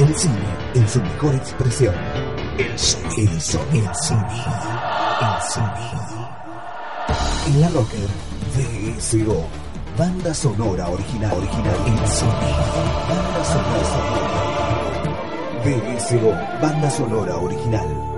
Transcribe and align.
El 0.00 0.16
cine 0.16 0.34
en 0.74 0.88
su 0.88 0.98
mejor 1.02 1.34
expresión. 1.34 1.94
El 2.56 2.78
sonido. 2.78 3.32
El 3.32 3.40
sonido. 3.42 3.90
El 3.90 3.94
sonido. 3.94 4.50
El 5.20 5.42
sonido. 5.52 6.30
En 7.48 7.60
la 7.60 7.68
Rocker, 7.68 8.08
VSO. 8.96 9.44
Banda 9.98 10.32
sonora 10.32 10.88
original. 10.88 11.36
Original. 11.36 11.76
El 11.84 12.08
sonido. 12.08 12.64
Banda 13.10 13.44
sonora. 13.44 14.00
VSO. 15.66 16.32
Banda 16.62 16.90
sonora 16.90 17.36
original. 17.36 18.10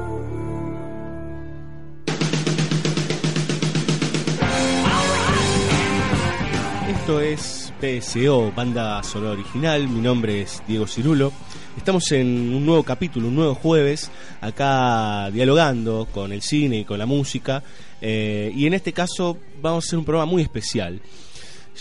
Esto 6.89 7.21
es 7.21 7.73
PSO, 7.81 8.53
banda 8.53 9.03
sonora 9.03 9.33
original. 9.33 9.89
Mi 9.89 10.01
nombre 10.01 10.43
es 10.43 10.63
Diego 10.69 10.87
Cirulo. 10.87 11.33
Estamos 11.77 12.13
en 12.13 12.55
un 12.55 12.67
nuevo 12.67 12.83
capítulo, 12.83 13.29
un 13.29 13.35
nuevo 13.35 13.55
jueves, 13.55 14.11
acá 14.41 15.31
dialogando 15.31 16.07
con 16.13 16.31
el 16.31 16.43
cine 16.43 16.81
y 16.81 16.85
con 16.85 16.99
la 16.99 17.07
música. 17.07 17.63
Eh, 18.01 18.53
y 18.55 18.67
en 18.67 18.75
este 18.75 18.93
caso 18.93 19.39
vamos 19.61 19.85
a 19.85 19.87
hacer 19.87 19.99
un 19.99 20.05
programa 20.05 20.31
muy 20.31 20.43
especial, 20.43 21.01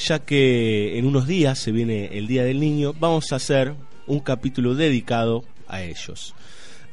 ya 0.08 0.20
que 0.20 0.98
en 0.98 1.06
unos 1.06 1.28
días 1.28 1.60
se 1.60 1.72
viene 1.72 2.18
el 2.18 2.28
Día 2.28 2.46
del 2.46 2.60
Niño. 2.60 2.94
Vamos 3.00 3.34
a 3.34 3.36
hacer 3.36 3.74
un 4.08 4.22
capítulo 4.22 4.76
dedicado 4.76 5.44
a 5.68 5.84
ellos. 5.84 6.36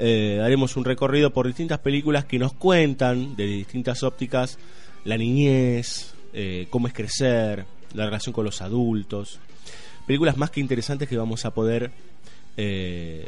Eh, 0.01 0.41
haremos 0.43 0.77
un 0.77 0.85
recorrido 0.85 1.33
por 1.33 1.47
distintas 1.47 1.79
películas 1.79 2.25
que 2.25 2.39
nos 2.39 2.53
cuentan 2.53 3.37
de 3.37 3.47
distintas 3.47 4.03
ópticas 4.03 4.59
la 5.05 5.17
niñez, 5.17 6.15
eh, 6.33 6.67
cómo 6.69 6.89
es 6.89 6.95
crecer, 6.95 7.65
la 7.95 8.05
relación 8.05 8.33
con 8.33 8.45
los 8.45 8.61
adultos. 8.61 9.39
Películas 10.07 10.37
más 10.37 10.51
que 10.51 10.61
interesantes 10.61 11.09
que 11.09 11.17
vamos 11.17 11.45
a 11.45 11.53
poder. 11.53 11.91
Eh, 12.61 13.25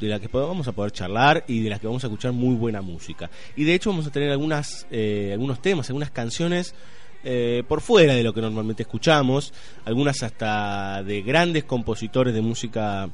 de 0.00 0.08
las 0.08 0.20
que 0.20 0.28
vamos 0.28 0.66
a 0.68 0.72
poder 0.72 0.92
charlar 0.92 1.44
y 1.48 1.60
de 1.60 1.68
las 1.68 1.80
que 1.80 1.88
vamos 1.88 2.02
a 2.04 2.06
escuchar 2.06 2.32
muy 2.32 2.54
buena 2.54 2.80
música. 2.80 3.28
Y 3.56 3.64
de 3.64 3.74
hecho 3.74 3.90
vamos 3.90 4.06
a 4.06 4.10
tener 4.10 4.30
algunas, 4.30 4.86
eh, 4.90 5.30
algunos 5.32 5.60
temas, 5.60 5.90
algunas 5.90 6.10
canciones 6.10 6.74
eh, 7.22 7.64
por 7.68 7.82
fuera 7.82 8.14
de 8.14 8.22
lo 8.22 8.32
que 8.32 8.40
normalmente 8.40 8.84
escuchamos, 8.84 9.52
algunas 9.84 10.22
hasta 10.22 11.02
de 11.02 11.20
grandes 11.20 11.64
compositores 11.64 12.32
de 12.32 12.40
música 12.40 13.10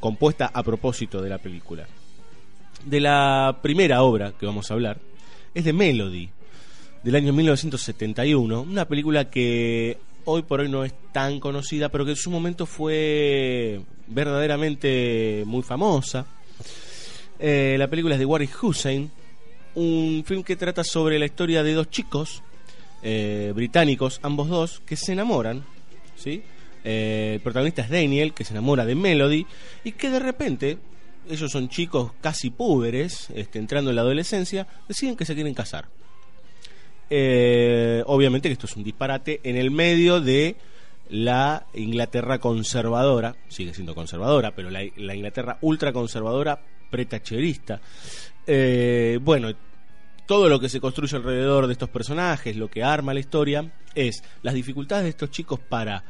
compuesta 0.00 0.50
a 0.54 0.62
propósito 0.62 1.20
de 1.20 1.28
la 1.28 1.38
película. 1.38 1.86
De 2.84 3.00
la 3.00 3.58
primera 3.60 4.02
obra 4.02 4.32
que 4.32 4.46
vamos 4.46 4.70
a 4.70 4.74
hablar 4.74 4.98
es 5.54 5.64
de 5.64 5.72
Melody, 5.72 6.30
del 7.02 7.16
año 7.16 7.32
1971, 7.32 8.62
una 8.62 8.86
película 8.86 9.28
que 9.28 9.98
hoy 10.24 10.42
por 10.42 10.60
hoy 10.60 10.68
no 10.68 10.84
es 10.84 10.94
tan 11.12 11.40
conocida, 11.40 11.88
pero 11.88 12.04
que 12.04 12.12
en 12.12 12.16
su 12.16 12.30
momento 12.30 12.64
fue 12.64 13.82
verdaderamente 14.06 15.42
muy 15.46 15.62
famosa. 15.62 16.26
Eh, 17.38 17.76
la 17.78 17.88
película 17.88 18.14
es 18.14 18.18
de 18.18 18.24
Warwick 18.24 18.62
Hussein, 18.62 19.10
un 19.74 20.24
film 20.26 20.42
que 20.42 20.56
trata 20.56 20.82
sobre 20.84 21.18
la 21.18 21.26
historia 21.26 21.62
de 21.62 21.74
dos 21.74 21.90
chicos 21.90 22.42
eh, 23.02 23.52
británicos, 23.54 24.20
ambos 24.22 24.48
dos, 24.48 24.80
que 24.86 24.96
se 24.96 25.12
enamoran, 25.12 25.64
¿sí? 26.16 26.42
Eh, 26.82 27.32
el 27.34 27.40
protagonista 27.40 27.82
es 27.82 27.90
Daniel, 27.90 28.32
que 28.32 28.44
se 28.44 28.54
enamora 28.54 28.86
de 28.86 28.94
Melody, 28.94 29.46
y 29.84 29.92
que 29.92 30.08
de 30.08 30.18
repente, 30.18 30.78
ellos 31.28 31.50
son 31.50 31.68
chicos 31.68 32.12
casi 32.20 32.50
púberes, 32.50 33.28
este, 33.34 33.58
entrando 33.58 33.90
en 33.90 33.96
la 33.96 34.02
adolescencia, 34.02 34.66
deciden 34.88 35.16
que 35.16 35.26
se 35.26 35.34
quieren 35.34 35.54
casar. 35.54 35.88
Obviamente 37.08 38.48
que 38.48 38.54
esto 38.54 38.66
es 38.66 38.76
un 38.76 38.82
disparate 38.82 39.40
en 39.44 39.56
el 39.56 39.70
medio 39.70 40.20
de 40.20 40.56
la 41.08 41.66
Inglaterra 41.74 42.38
conservadora, 42.38 43.36
sigue 43.48 43.74
siendo 43.74 43.94
conservadora, 43.94 44.54
pero 44.54 44.70
la, 44.70 45.14
Inglaterra 45.14 45.58
ultraconservadora, 45.60 46.60
pretacherista. 46.90 47.80
Eh, 48.46 49.18
bueno, 49.22 49.52
todo 50.26 50.48
lo 50.48 50.58
que 50.58 50.68
se 50.68 50.80
construye 50.80 51.16
alrededor 51.16 51.66
de 51.66 51.72
estos 51.72 51.88
personajes, 51.88 52.56
lo 52.56 52.68
que 52.68 52.82
arma 52.82 53.14
la 53.14 53.20
historia, 53.20 53.72
es 53.94 54.22
las 54.42 54.54
dificultades 54.54 55.04
de 55.04 55.10
estos 55.10 55.30
chicos 55.30 55.60
para 55.60 56.04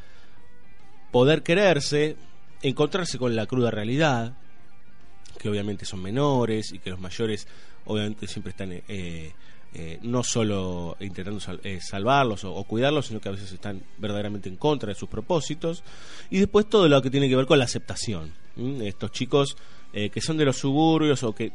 poder 1.13 1.43
quererse, 1.43 2.17
encontrarse 2.63 3.19
con 3.19 3.37
la 3.37 3.47
cruda 3.47 3.71
realidad, 3.71 4.35
que 5.39 5.49
obviamente 5.49 5.85
son 5.85 6.03
menores 6.03 6.73
y 6.73 6.79
que 6.79 6.91
los 6.91 7.01
mayores 7.01 7.47
obviamente 7.85 8.27
siempre 8.27 8.51
están 8.51 8.73
eh, 8.73 9.33
eh, 9.79 9.99
no 10.01 10.23
solo 10.23 10.97
intentando 11.01 11.39
eh, 11.63 11.81
salvarlos 11.83 12.45
o, 12.45 12.65
cuidarlos, 12.65 13.09
sino 13.09 13.21
que 13.21 13.29
a 13.29 13.33
veces 13.33 13.53
están 13.53 13.83
verdaderamente 13.99 14.49
en 14.49 14.57
contra 14.57 14.89
de 14.89 14.95
sus 14.95 15.07
propósitos. 15.07 15.83
Y 16.31 16.39
después 16.39 16.65
todo 16.67 16.89
lo 16.89 17.03
que 17.03 17.11
tiene 17.11 17.29
que 17.29 17.37
ver 17.37 17.45
con 17.45 17.59
la 17.59 17.67
aceptación. 17.67 18.33
Estos 18.57 19.13
chicos 19.13 19.55
eh, 19.93 20.09
que 20.09 20.23
son 20.23 20.39
de 20.39 20.47
los 20.47 20.57
suburbios 20.57 21.23
o 21.25 21.35
que 21.35 21.53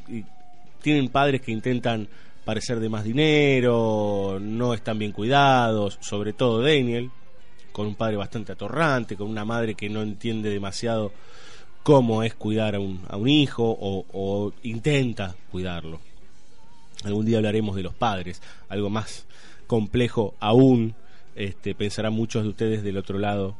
tienen 0.83 1.09
padres 1.09 1.41
que 1.41 1.51
intentan 1.51 2.07
parecer 2.45 2.79
de 2.79 2.89
más 2.89 3.03
dinero, 3.03 4.37
no 4.39 4.75
están 4.75 4.99
bien 4.99 5.13
cuidados, 5.13 5.97
sobre 5.99 6.33
todo 6.33 6.61
Daniel, 6.61 7.09
con 7.71 7.87
un 7.87 7.95
padre 7.95 8.17
bastante 8.17 8.51
atorrante, 8.51 9.17
con 9.17 9.29
una 9.31 9.45
madre 9.45 9.73
que 9.73 9.89
no 9.89 10.03
entiende 10.03 10.51
demasiado 10.51 11.11
cómo 11.81 12.21
es 12.21 12.35
cuidar 12.35 12.75
a 12.75 12.79
un, 12.79 13.03
a 13.09 13.17
un 13.17 13.29
hijo 13.29 13.63
o 13.81 14.53
intenta 14.61 15.35
cuidarlo. 15.51 16.10
Algún 17.03 17.25
día 17.25 17.37
hablaremos 17.37 17.75
de 17.75 17.83
los 17.83 17.95
padres, 17.95 18.41
algo 18.69 18.89
más 18.89 19.25
complejo 19.67 20.35
aún, 20.39 20.95
este, 21.35 21.73
pensarán 21.73 22.13
muchos 22.13 22.43
de 22.43 22.49
ustedes 22.49 22.83
del 22.83 22.97
otro 22.97 23.17
lado 23.17 23.55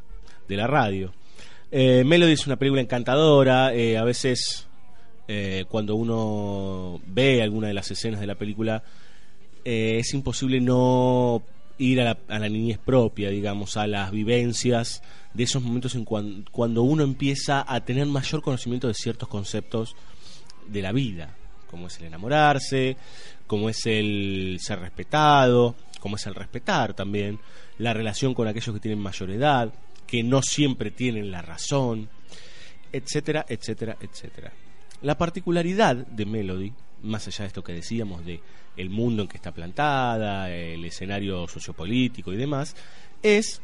de 0.48 0.58
la 0.58 0.68
radio. 0.68 1.14
Eh, 1.72 2.04
Melody 2.06 2.34
es 2.34 2.46
una 2.46 2.58
película 2.58 2.82
encantadora, 2.82 3.74
eh, 3.74 3.98
a 3.98 4.04
veces 4.04 4.68
eh, 5.28 5.66
cuando 5.70 5.96
uno 5.96 7.02
ve 7.08 7.42
alguna 7.42 7.70
de 7.70 7.74
las 7.74 7.90
escenas 7.90 8.20
de 8.20 8.28
la 8.28 8.36
película 8.36 8.84
es 9.64 10.14
imposible 10.14 10.60
no 10.60 11.44
ir 11.78 12.02
a 12.02 12.18
la, 12.28 12.50
niñez 12.50 12.80
propia, 12.80 13.30
digamos, 13.30 13.78
a 13.78 13.86
las 13.88 14.12
vivencias 14.12 15.04
de 15.34 15.44
esos 15.44 15.64
momentos 15.64 15.96
en 15.96 16.04
cuando 16.04 16.84
uno 16.84 17.04
empieza 17.04 17.64
a 17.66 17.86
tener 17.86 18.08
mayor 18.08 18.42
conocimiento 18.42 18.88
de 18.88 18.96
ciertos 18.96 19.30
conceptos 19.30 19.96
de 20.68 20.82
la 20.82 20.92
vida 20.92 21.38
como 21.72 21.88
es 21.88 21.98
el 22.00 22.06
enamorarse, 22.06 22.98
como 23.48 23.70
es 23.70 23.86
el 23.86 24.58
ser 24.62 24.80
respetado, 24.80 25.76
como 26.00 26.18
es 26.18 26.26
el 26.28 26.36
respetar 26.36 26.94
también, 26.94 27.40
la 27.78 27.94
relación 27.94 28.34
con 28.34 28.48
aquellos 28.48 28.76
que 28.76 28.82
tienen 28.82 29.00
mayor 29.00 29.32
edad, 29.32 29.74
que 30.06 30.24
no 30.24 30.42
siempre 30.42 30.92
tienen 30.92 31.32
la 31.32 31.42
razón, 31.42 32.10
etcétera, 32.92 33.46
etcétera, 33.48 33.98
etcétera. 34.00 34.52
La 35.02 35.18
particularidad 35.18 35.96
de 35.96 36.26
Melody, 36.26 36.74
más 37.04 37.28
allá 37.28 37.44
de 37.44 37.48
esto 37.48 37.64
que 37.64 37.74
decíamos 37.74 38.24
de 38.26 38.42
el 38.78 38.90
mundo 38.90 39.24
en 39.24 39.28
que 39.28 39.38
está 39.38 39.52
plantada, 39.52 40.52
el 40.52 40.84
escenario 40.86 41.48
sociopolítico 41.48 42.32
y 42.32 42.38
demás, 42.38 42.76
es 43.24 43.62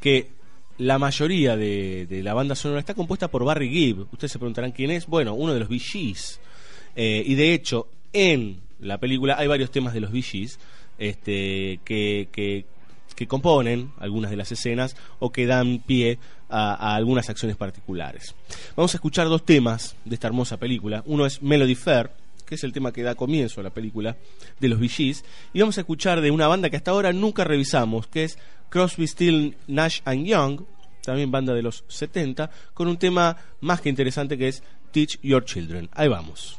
que 0.00 0.30
la 0.78 0.98
mayoría 0.98 1.56
de, 1.56 2.20
la 2.22 2.34
banda 2.34 2.54
sonora 2.54 2.80
está 2.80 2.94
compuesta 2.94 3.28
por 3.28 3.44
Barry 3.44 3.70
Gibb. 3.70 4.08
Ustedes 4.12 4.32
se 4.32 4.38
preguntarán 4.38 4.72
quién 4.72 4.90
es. 4.90 5.06
Bueno, 5.06 5.34
uno 5.34 5.54
de 5.54 5.60
los 5.60 5.68
Bee 5.68 5.78
eh, 6.96 7.22
y 7.26 7.34
de 7.34 7.54
hecho, 7.54 7.88
en 8.12 8.60
la 8.80 8.98
película 8.98 9.36
hay 9.38 9.46
varios 9.46 9.70
temas 9.70 9.94
de 9.94 10.00
los 10.00 10.12
Bee 10.12 10.48
este, 10.98 11.80
que, 11.84 12.28
que, 12.32 13.26
componen 13.26 13.92
algunas 13.98 14.30
de 14.30 14.36
las 14.36 14.52
escenas 14.52 14.96
o 15.18 15.32
que 15.32 15.46
dan 15.46 15.78
pie 15.78 16.18
a, 16.48 16.94
algunas 16.94 17.30
acciones 17.30 17.56
particulares. 17.56 18.34
Vamos 18.76 18.94
a 18.94 18.98
escuchar 18.98 19.28
dos 19.28 19.44
temas 19.44 19.96
de 20.04 20.14
esta 20.14 20.26
hermosa 20.26 20.58
película. 20.58 21.02
Uno 21.06 21.24
es 21.24 21.40
Melody 21.40 21.74
Fair, 21.74 22.10
que 22.44 22.56
es 22.56 22.64
el 22.64 22.72
tema 22.72 22.92
que 22.92 23.02
da 23.02 23.14
comienzo 23.14 23.60
a 23.60 23.64
la 23.64 23.70
película 23.70 24.16
de 24.60 24.68
los 24.68 24.78
Bee 24.78 25.14
y 25.52 25.60
vamos 25.60 25.78
a 25.78 25.80
escuchar 25.80 26.20
de 26.20 26.30
una 26.30 26.46
banda 26.46 26.68
que 26.70 26.76
hasta 26.76 26.90
ahora 26.90 27.12
nunca 27.12 27.44
revisamos, 27.44 28.06
que 28.06 28.24
es 28.24 28.38
Crosby, 28.68 29.06
Still, 29.06 29.56
Nash 29.68 30.00
and 30.04 30.26
Young, 30.26 30.62
también 31.02 31.30
banda 31.30 31.54
de 31.54 31.62
los 31.62 31.84
70, 31.88 32.50
con 32.74 32.88
un 32.88 32.98
tema 32.98 33.36
más 33.60 33.80
que 33.80 33.88
interesante 33.88 34.36
que 34.36 34.48
es 34.48 34.62
Teach 34.92 35.20
Your 35.22 35.44
Children. 35.44 35.88
Ahí 35.92 36.08
vamos. 36.08 36.58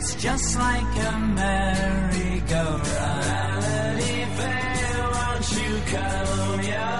it's 0.00 0.14
just 0.14 0.58
like 0.58 0.96
a 0.96 1.18
merry-go-round. 1.36 2.86
Melody 2.88 4.24
fair, 4.36 5.10
won't 5.12 5.52
you 5.52 5.72
comb 5.92 6.62
your 6.62 6.99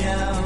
show 0.00 0.39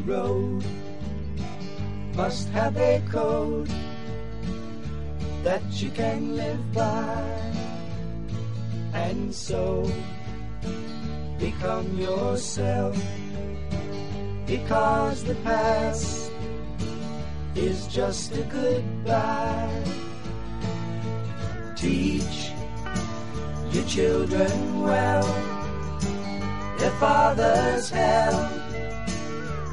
road 0.00 0.64
must 2.14 2.48
have 2.48 2.76
a 2.76 3.02
code 3.10 3.70
that 5.42 5.62
you 5.72 5.90
can 5.90 6.36
live 6.36 6.72
by, 6.72 7.22
and 8.92 9.34
so 9.34 9.90
become 11.38 11.98
yourself. 11.98 12.96
Because 14.46 15.24
the 15.24 15.36
past 15.36 16.30
is 17.54 17.86
just 17.86 18.32
a 18.36 18.42
goodbye. 18.42 19.84
Teach 21.76 22.52
your 23.72 23.84
children 23.84 24.82
well 24.82 25.50
their 26.78 26.90
father's 26.92 27.90
hell 27.90 28.59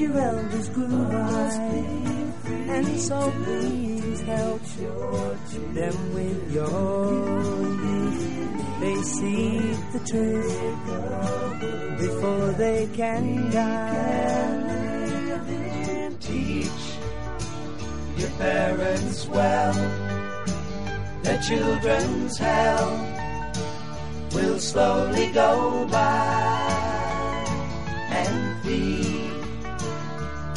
your 0.00 0.16
elders 0.18 0.68
grew 0.70 1.04
by. 1.04 1.50
And 2.46 3.00
so 3.00 3.30
please 3.44 4.20
help 4.22 4.62
them 5.74 6.14
with 6.14 6.52
your 6.52 7.12
youth. 7.84 8.80
They 8.80 9.02
see 9.02 9.58
the 9.92 10.00
truth 10.10 10.58
before 11.98 12.52
they 12.52 12.88
can 12.94 13.50
die. 13.50 14.78
Teach 16.20 16.80
your 18.16 18.30
parents 18.38 19.26
well 19.28 19.72
Their 21.22 21.40
children's 21.42 22.38
hell 22.38 22.90
will 24.32 24.58
slowly 24.58 25.32
go 25.32 25.86
by 25.90 26.69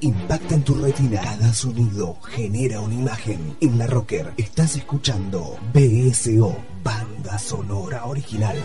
Impacta 0.00 0.54
en 0.54 0.62
tu 0.62 0.74
retina. 0.74 1.20
Cada 1.20 1.52
sonido 1.52 2.16
genera 2.22 2.80
una 2.80 2.94
imagen. 2.94 3.56
En 3.60 3.78
la 3.78 3.86
Rocker 3.86 4.32
estás 4.36 4.76
escuchando 4.76 5.56
BSO, 5.72 6.56
banda 6.82 7.38
sonora 7.38 8.06
original. 8.06 8.56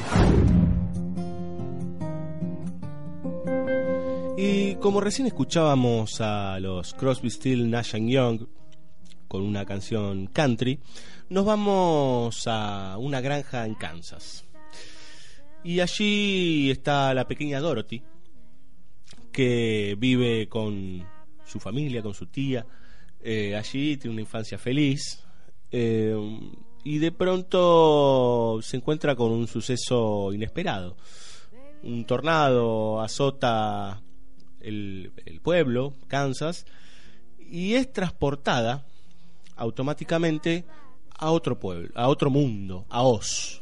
Y 4.38 4.75
como 4.75 5.00
recién 5.00 5.27
escuchábamos 5.27 6.19
a 6.19 6.60
los 6.60 6.93
Crosby, 6.93 7.29
Still, 7.29 7.69
Nash 7.69 7.95
Young 7.95 8.48
con 9.27 9.43
una 9.43 9.65
canción 9.65 10.27
country, 10.27 10.79
nos 11.29 11.45
vamos 11.45 12.43
a 12.48 12.98
una 12.98 13.22
granja 13.22 13.65
en 13.65 13.75
Kansas. 13.75 14.45
Y 15.63 15.79
allí 15.79 16.69
está 16.69 17.13
la 17.13 17.25
pequeña 17.25 17.60
Dorothy, 17.60 18.03
que 19.33 19.95
vive 19.97 20.47
con 20.47 21.05
su 21.45 21.59
familia, 21.59 22.01
con 22.01 22.13
su 22.13 22.27
tía. 22.27 22.65
Eh, 23.21 23.55
allí 23.55 23.97
tiene 23.97 24.13
una 24.13 24.21
infancia 24.21 24.57
feliz. 24.57 25.23
eh, 25.71 26.15
y 26.85 26.97
de 26.97 27.11
pronto 27.13 28.59
se 28.61 28.77
encuentra 28.77 29.15
con 29.15 29.31
un 29.31 29.47
suceso 29.47 30.33
inesperado. 30.33 30.97
Un 31.81 32.05
tornado 32.05 33.01
azota 33.01 34.01
el, 34.59 35.11
el 35.25 35.39
pueblo, 35.39 35.93
Kansas, 36.07 36.65
y 37.39 37.75
es 37.75 37.91
transportada 37.91 38.85
automáticamente 39.55 40.65
a 41.17 41.31
otro 41.31 41.59
pueblo, 41.59 41.89
a 41.95 42.09
otro 42.09 42.29
mundo, 42.29 42.85
a 42.89 43.03
Oz. 43.03 43.61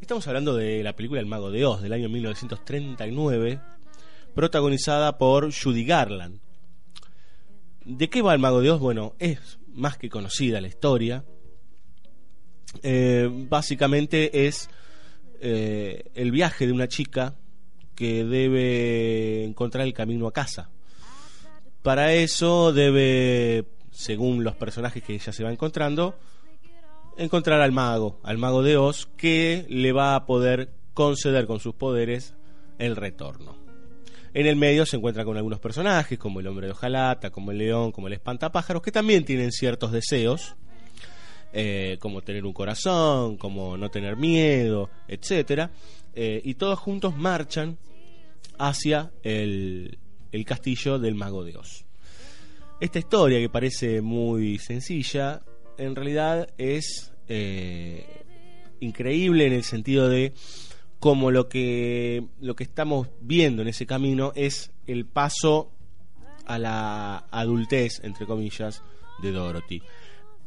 Estamos 0.00 0.26
hablando 0.28 0.54
de 0.54 0.82
la 0.82 0.94
película 0.94 1.20
El 1.20 1.26
Mago 1.26 1.50
de 1.50 1.64
Oz 1.64 1.82
del 1.82 1.92
año 1.92 2.08
1939, 2.08 3.60
protagonizada 4.36 5.16
por 5.16 5.50
Judy 5.50 5.86
Garland. 5.86 6.40
¿De 7.86 8.10
qué 8.10 8.20
va 8.20 8.34
el 8.34 8.38
Mago 8.38 8.60
de 8.60 8.70
Oz? 8.70 8.80
Bueno, 8.80 9.14
es 9.18 9.58
más 9.68 9.96
que 9.96 10.10
conocida 10.10 10.60
la 10.60 10.68
historia. 10.68 11.24
Eh, 12.82 13.30
básicamente 13.48 14.46
es 14.46 14.68
eh, 15.40 16.10
el 16.14 16.32
viaje 16.32 16.66
de 16.66 16.72
una 16.74 16.86
chica 16.86 17.34
que 17.94 18.24
debe 18.24 19.42
encontrar 19.42 19.86
el 19.86 19.94
camino 19.94 20.26
a 20.26 20.32
casa. 20.32 20.68
Para 21.82 22.12
eso 22.12 22.74
debe, 22.74 23.64
según 23.90 24.44
los 24.44 24.54
personajes 24.54 25.02
que 25.02 25.14
ella 25.14 25.32
se 25.32 25.44
va 25.44 25.50
encontrando, 25.50 26.14
encontrar 27.16 27.62
al 27.62 27.72
mago, 27.72 28.20
al 28.22 28.36
mago 28.36 28.62
de 28.62 28.76
Oz, 28.76 29.08
que 29.16 29.64
le 29.70 29.92
va 29.92 30.14
a 30.14 30.26
poder 30.26 30.74
conceder 30.92 31.46
con 31.46 31.58
sus 31.58 31.74
poderes 31.74 32.34
el 32.78 32.96
retorno. 32.96 33.65
En 34.36 34.46
el 34.46 34.54
medio 34.54 34.84
se 34.84 34.98
encuentra 34.98 35.24
con 35.24 35.38
algunos 35.38 35.60
personajes, 35.60 36.18
como 36.18 36.40
el 36.40 36.46
hombre 36.46 36.66
de 36.66 36.72
hojalata, 36.72 37.30
como 37.30 37.52
el 37.52 37.56
león, 37.56 37.90
como 37.90 38.06
el 38.08 38.12
espantapájaros, 38.12 38.82
que 38.82 38.92
también 38.92 39.24
tienen 39.24 39.50
ciertos 39.50 39.92
deseos, 39.92 40.56
eh, 41.54 41.96
como 42.00 42.20
tener 42.20 42.44
un 42.44 42.52
corazón, 42.52 43.38
como 43.38 43.78
no 43.78 43.90
tener 43.90 44.18
miedo, 44.18 44.90
etcétera, 45.08 45.70
eh, 46.14 46.42
y 46.44 46.52
todos 46.52 46.78
juntos 46.78 47.16
marchan 47.16 47.78
hacia 48.58 49.10
el, 49.22 49.96
el 50.32 50.44
castillo 50.44 50.98
del 50.98 51.14
mago 51.14 51.42
de 51.42 51.56
Oz. 51.56 51.86
Esta 52.78 52.98
historia 52.98 53.38
que 53.38 53.48
parece 53.48 54.02
muy 54.02 54.58
sencilla, 54.58 55.40
en 55.78 55.96
realidad 55.96 56.46
es 56.58 57.10
eh, 57.26 58.04
increíble 58.80 59.46
en 59.46 59.54
el 59.54 59.64
sentido 59.64 60.10
de 60.10 60.34
como 61.00 61.30
lo 61.30 61.48
que 61.48 62.24
lo 62.40 62.56
que 62.56 62.64
estamos 62.64 63.08
viendo 63.20 63.62
en 63.62 63.68
ese 63.68 63.86
camino 63.86 64.32
es 64.34 64.72
el 64.86 65.06
paso 65.06 65.72
a 66.46 66.58
la 66.58 67.26
adultez 67.30 68.00
entre 68.02 68.26
comillas 68.26 68.82
de 69.22 69.32
Dorothy. 69.32 69.82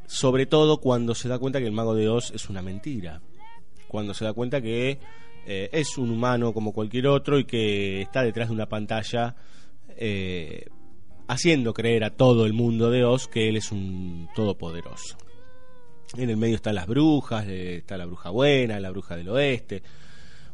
Sobre 0.08 0.46
todo 0.46 0.80
cuando 0.80 1.14
se 1.14 1.30
da 1.30 1.38
cuenta 1.38 1.60
que 1.60 1.68
el 1.68 1.72
mago 1.72 1.94
de 1.94 2.10
Oz 2.10 2.32
es 2.32 2.50
una 2.50 2.62
mentira. 2.62 3.22
Cuando 3.88 4.14
se 4.14 4.26
da 4.26 4.34
cuenta 4.34 4.62
que 4.62 5.00
eh, 5.46 5.70
es 5.72 5.98
un 5.98 6.10
humano 6.10 6.54
como 6.54 6.74
cualquier 6.74 7.08
otro 7.08 7.38
y 7.40 7.46
que 7.46 8.02
está 8.02 8.24
detrás 8.24 8.50
de 8.50 8.56
una 8.56 8.68
pantalla 8.68 9.36
eh, 9.98 10.68
haciendo 11.28 11.74
creer 11.74 12.04
a 12.04 12.12
todo 12.12 12.46
el 12.46 12.54
mundo 12.54 12.90
de 12.90 13.04
Oz 13.04 13.28
que 13.28 13.50
él 13.50 13.58
es 13.58 13.72
un 13.72 14.30
todopoderoso. 14.36 15.18
En 16.18 16.30
el 16.30 16.38
medio 16.38 16.56
están 16.56 16.76
las 16.76 16.88
brujas, 16.88 17.46
eh, 17.48 17.78
está 17.78 17.98
la 17.98 18.06
bruja 18.06 18.32
buena, 18.32 18.80
la 18.80 18.90
bruja 18.90 19.16
del 19.16 19.30
oeste, 19.30 19.84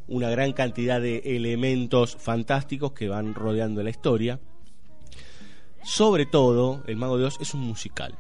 una 0.08 0.30
gran 0.30 0.54
cantidad 0.54 1.02
de 1.02 1.20
elementos 1.36 2.16
fantásticos 2.16 2.94
que 2.94 3.08
van 3.08 3.34
rodeando 3.34 3.82
la 3.84 3.90
historia. 3.90 4.40
Sobre 5.84 6.26
todo, 6.26 6.84
El 6.88 6.98
Mago 6.98 7.18
de 7.18 7.26
Oz 7.26 7.38
es 7.40 7.54
un 7.54 7.62
musical. 7.62 8.16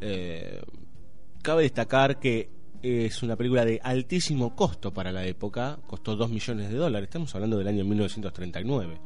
Eh, 0.00 0.62
cabe 1.42 1.62
destacar 1.62 2.18
que 2.18 2.50
es 2.82 3.22
una 3.22 3.36
película 3.36 3.64
de 3.64 3.80
altísimo 3.82 4.54
costo 4.54 4.92
para 4.92 5.12
la 5.12 5.24
época, 5.24 5.78
costó 5.86 6.16
2 6.16 6.30
millones 6.30 6.70
de 6.70 6.76
dólares, 6.76 7.08
estamos 7.08 7.34
hablando 7.34 7.58
del 7.58 7.68
año 7.68 7.84
1939. 7.84 9.00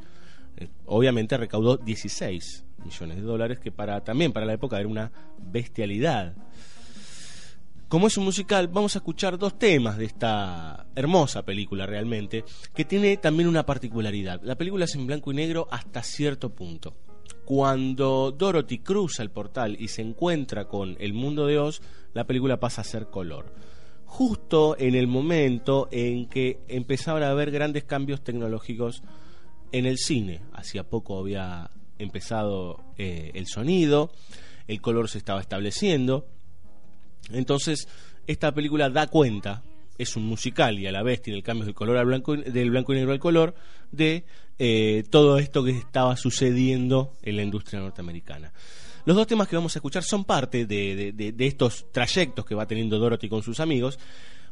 Eh, 0.57 0.69
obviamente 0.85 1.37
recaudó 1.37 1.77
16 1.77 2.65
millones 2.83 3.17
de 3.17 3.23
dólares, 3.23 3.59
que 3.59 3.71
para 3.71 4.03
también 4.03 4.33
para 4.33 4.45
la 4.45 4.53
época 4.53 4.79
era 4.79 4.87
una 4.87 5.11
bestialidad. 5.39 6.35
Como 7.91 8.07
es 8.07 8.15
un 8.15 8.23
musical, 8.23 8.69
vamos 8.69 8.95
a 8.95 8.99
escuchar 8.99 9.37
dos 9.37 9.59
temas 9.59 9.97
de 9.97 10.05
esta 10.05 10.85
hermosa 10.95 11.43
película 11.43 11.85
realmente, 11.85 12.45
que 12.73 12.85
tiene 12.85 13.17
también 13.17 13.49
una 13.49 13.65
particularidad. 13.65 14.39
La 14.43 14.55
película 14.55 14.85
es 14.85 14.95
en 14.95 15.07
blanco 15.07 15.29
y 15.29 15.35
negro 15.35 15.67
hasta 15.69 16.01
cierto 16.01 16.55
punto. 16.55 16.95
Cuando 17.43 18.31
Dorothy 18.31 18.79
cruza 18.79 19.23
el 19.23 19.29
portal 19.29 19.75
y 19.77 19.89
se 19.89 20.03
encuentra 20.03 20.69
con 20.69 20.95
el 21.01 21.11
mundo 21.11 21.45
de 21.47 21.59
Oz, 21.59 21.81
la 22.13 22.25
película 22.25 22.61
pasa 22.61 22.79
a 22.79 22.85
ser 22.85 23.07
color. 23.07 23.53
Justo 24.05 24.77
en 24.79 24.95
el 24.95 25.07
momento 25.07 25.89
en 25.91 26.29
que 26.29 26.61
empezaban 26.69 27.23
a 27.23 27.31
haber 27.31 27.51
grandes 27.51 27.83
cambios 27.83 28.23
tecnológicos 28.23 29.03
en 29.73 29.85
el 29.85 29.97
cine. 29.97 30.39
Hacía 30.53 30.89
poco 30.89 31.19
había 31.19 31.69
empezado 31.99 32.85
eh, 32.97 33.31
el 33.33 33.47
sonido, 33.47 34.13
el 34.69 34.79
color 34.79 35.09
se 35.09 35.17
estaba 35.17 35.41
estableciendo. 35.41 36.25
Entonces, 37.31 37.87
esta 38.27 38.51
película 38.53 38.89
da 38.89 39.07
cuenta, 39.07 39.63
es 39.97 40.15
un 40.15 40.25
musical 40.25 40.79
y 40.79 40.87
a 40.87 40.91
la 40.91 41.03
vez 41.03 41.21
tiene 41.21 41.37
el 41.37 41.43
cambio 41.43 41.65
del 41.65 41.75
color 41.75 41.97
al 41.97 42.05
blanco, 42.05 42.35
del 42.35 42.71
blanco 42.71 42.93
y 42.93 42.95
negro 42.97 43.11
al 43.11 43.19
color, 43.19 43.53
de 43.91 44.25
eh, 44.57 45.03
todo 45.09 45.37
esto 45.37 45.63
que 45.63 45.71
estaba 45.71 46.15
sucediendo 46.17 47.13
en 47.21 47.35
la 47.35 47.43
industria 47.43 47.79
norteamericana. 47.79 48.51
Los 49.05 49.15
dos 49.15 49.27
temas 49.27 49.47
que 49.47 49.55
vamos 49.55 49.75
a 49.75 49.79
escuchar 49.79 50.03
son 50.03 50.25
parte 50.25 50.65
de, 50.65 51.11
de- 51.13 51.31
de- 51.31 51.47
estos 51.47 51.91
trayectos 51.91 52.45
que 52.45 52.53
va 52.55 52.67
teniendo 52.67 52.99
Dorothy 52.99 53.29
con 53.29 53.41
sus 53.43 53.59
amigos. 53.59 53.97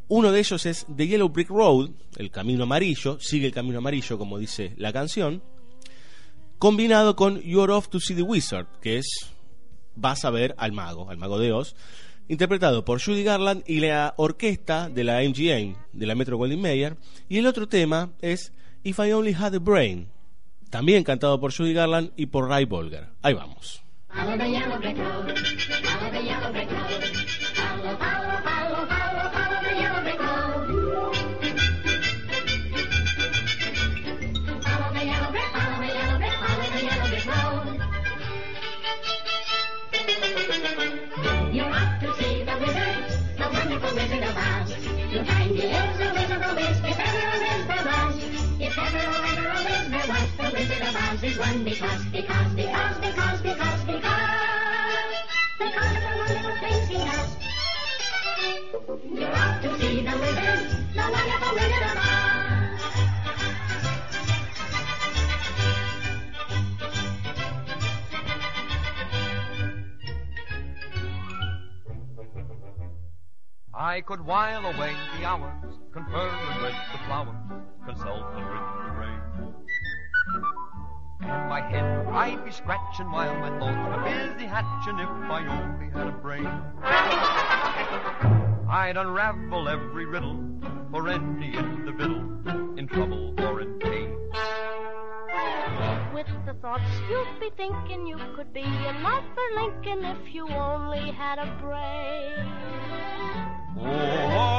Uno 0.07 0.31
de 0.31 0.39
ellos 0.39 0.65
es 0.65 0.87
The 0.95 1.07
Yellow 1.07 1.29
Brick 1.29 1.49
Road, 1.49 1.91
el 2.17 2.31
camino 2.31 2.63
amarillo, 2.63 3.19
sigue 3.19 3.45
el 3.47 3.53
camino 3.53 3.77
amarillo 3.77 4.17
como 4.17 4.39
dice 4.39 4.73
la 4.77 4.91
canción, 4.91 5.43
combinado 6.57 7.15
con 7.15 7.39
You're 7.41 7.71
Off 7.73 7.89
to 7.89 7.99
See 7.99 8.15
the 8.15 8.21
Wizard, 8.23 8.67
que 8.81 8.97
es 8.97 9.07
Vas 9.95 10.23
a 10.25 10.29
ver 10.29 10.55
al 10.57 10.71
mago, 10.71 11.09
al 11.09 11.17
mago 11.17 11.37
de 11.39 11.51
Oz, 11.51 11.75
interpretado 12.29 12.85
por 12.85 13.03
Judy 13.03 13.23
Garland 13.23 13.63
y 13.67 13.81
la 13.81 14.13
orquesta 14.15 14.87
de 14.87 15.03
la 15.03 15.21
MGM, 15.21 15.75
de 15.91 16.05
la 16.05 16.15
Metro 16.15 16.37
Goldwyn 16.37 16.61
Mayer. 16.61 16.95
Y 17.27 17.39
el 17.39 17.47
otro 17.47 17.67
tema 17.67 18.11
es 18.21 18.53
If 18.83 18.99
I 18.99 19.11
Only 19.11 19.33
Had 19.33 19.55
a 19.55 19.59
Brain, 19.59 20.07
también 20.69 21.03
cantado 21.03 21.39
por 21.41 21.53
Judy 21.53 21.73
Garland 21.73 22.11
y 22.15 22.27
por 22.27 22.47
Ray 22.47 22.63
Bolger. 22.65 23.07
Ahí 23.21 23.33
vamos. 23.33 23.81
Because 51.29 51.45
there's 51.45 51.55
one 51.55 51.63
because, 51.63 52.05
because, 52.05 52.53
because, 52.55 52.97
because, 52.97 53.41
because, 53.41 53.83
because, 53.85 54.03
because 55.59 55.95
of 55.95 56.01
the 56.01 56.09
wonderful 56.17 56.55
things 56.59 56.87
he 56.87 56.97
does. 56.97 57.37
You 59.13 59.25
ought 59.27 59.61
to 59.61 59.69
see 59.79 60.01
the 60.01 60.17
wizard, 60.17 60.59
the 60.95 61.05
wonderful 61.11 61.53
wizard 61.53 61.83
of 61.83 61.97
Oz. 61.97 62.39
I 73.73 74.01
could 74.01 74.25
while 74.25 74.65
away 74.65 74.95
the 75.17 75.25
hours, 75.25 75.75
conferring 75.93 76.61
with 76.63 76.75
the 76.91 76.97
flowers, 77.05 77.35
consulting 77.85 78.45
with 78.45 78.65
the 78.83 78.91
rain. 78.99 79.18
My 81.29 81.61
head 81.61 82.07
I'd 82.07 82.43
be 82.43 82.51
scratching 82.51 83.11
while 83.11 83.35
my 83.39 83.49
thoughts 83.59 83.97
were 83.97 84.03
busy 84.03 84.45
hatching 84.45 84.99
if 84.99 85.09
I 85.09 85.45
only 85.47 85.89
had 85.91 86.07
a 86.07 86.11
brain. 86.11 86.45
I'd 88.69 88.97
unravel 88.97 89.67
every 89.69 90.05
riddle 90.05 90.37
for 90.91 91.07
any 91.07 91.55
individual 91.55 92.77
in 92.77 92.87
trouble 92.87 93.33
or 93.39 93.61
in 93.61 93.79
pain. 93.79 94.15
With 96.13 96.27
the 96.45 96.53
thoughts 96.61 96.83
you'd 97.09 97.39
be 97.39 97.49
thinking 97.55 98.05
you 98.07 98.17
could 98.35 98.53
be 98.53 98.61
another 98.61 99.25
Lincoln 99.55 100.03
if 100.05 100.33
you 100.33 100.47
only 100.47 101.11
had 101.11 101.39
a 101.39 101.45
brain. 101.61 102.45
Oh, 103.81 104.58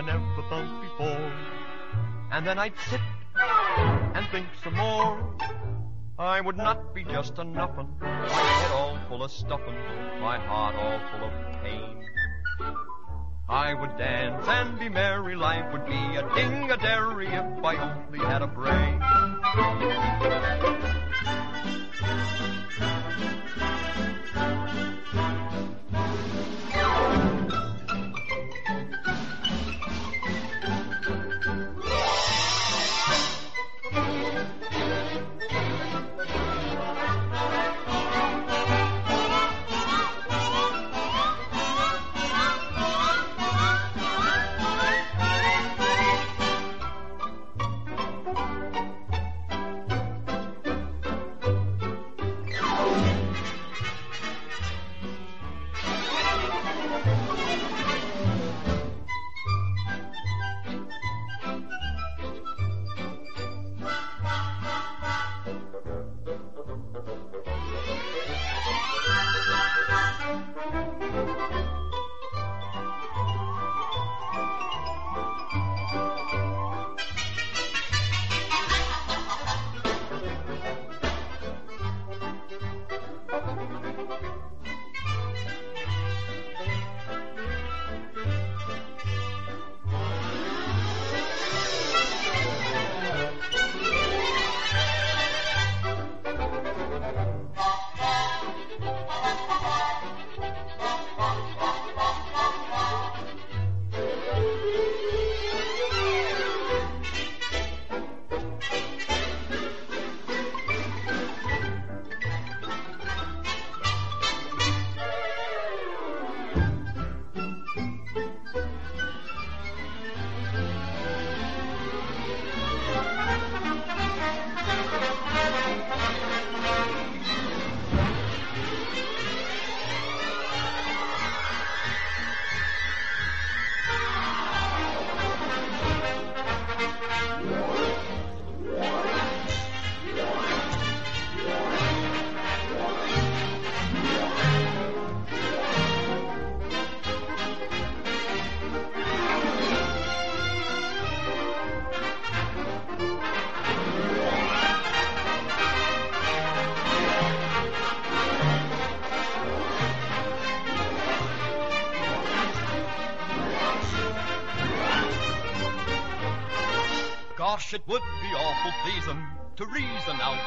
I 0.00 0.02
never 0.02 0.42
thought 0.48 0.80
before, 0.80 1.30
and 2.32 2.46
then 2.46 2.58
I'd 2.58 2.72
sit 2.88 3.02
and 4.14 4.26
think 4.28 4.46
some 4.64 4.74
more. 4.74 5.36
I 6.18 6.40
would 6.40 6.56
not 6.56 6.94
be 6.94 7.04
just 7.04 7.34
a 7.34 7.42
nuffin, 7.42 7.86
my 8.00 8.06
head 8.08 8.70
all 8.72 8.98
full 9.10 9.22
of 9.22 9.30
stuffin', 9.30 9.74
my 10.22 10.38
heart 10.38 10.74
all 10.74 11.00
full 11.10 11.28
of 11.28 11.62
pain. 11.62 12.02
I 13.46 13.74
would 13.74 13.98
dance 13.98 14.42
and 14.48 14.78
be 14.78 14.88
merry, 14.88 15.36
life 15.36 15.70
would 15.70 15.84
be 15.84 15.92
a 15.92 16.26
ding-a-dairy 16.34 17.26
if 17.26 17.62
I 17.62 17.76
only 17.76 18.20
had 18.20 18.40
a 18.40 18.46
brain. 18.46 19.02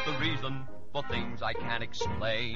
The 0.06 0.14
reason 0.14 0.68
for 0.92 1.04
things 1.10 1.42
I 1.42 1.54
can't 1.54 1.84
explain. 1.84 2.56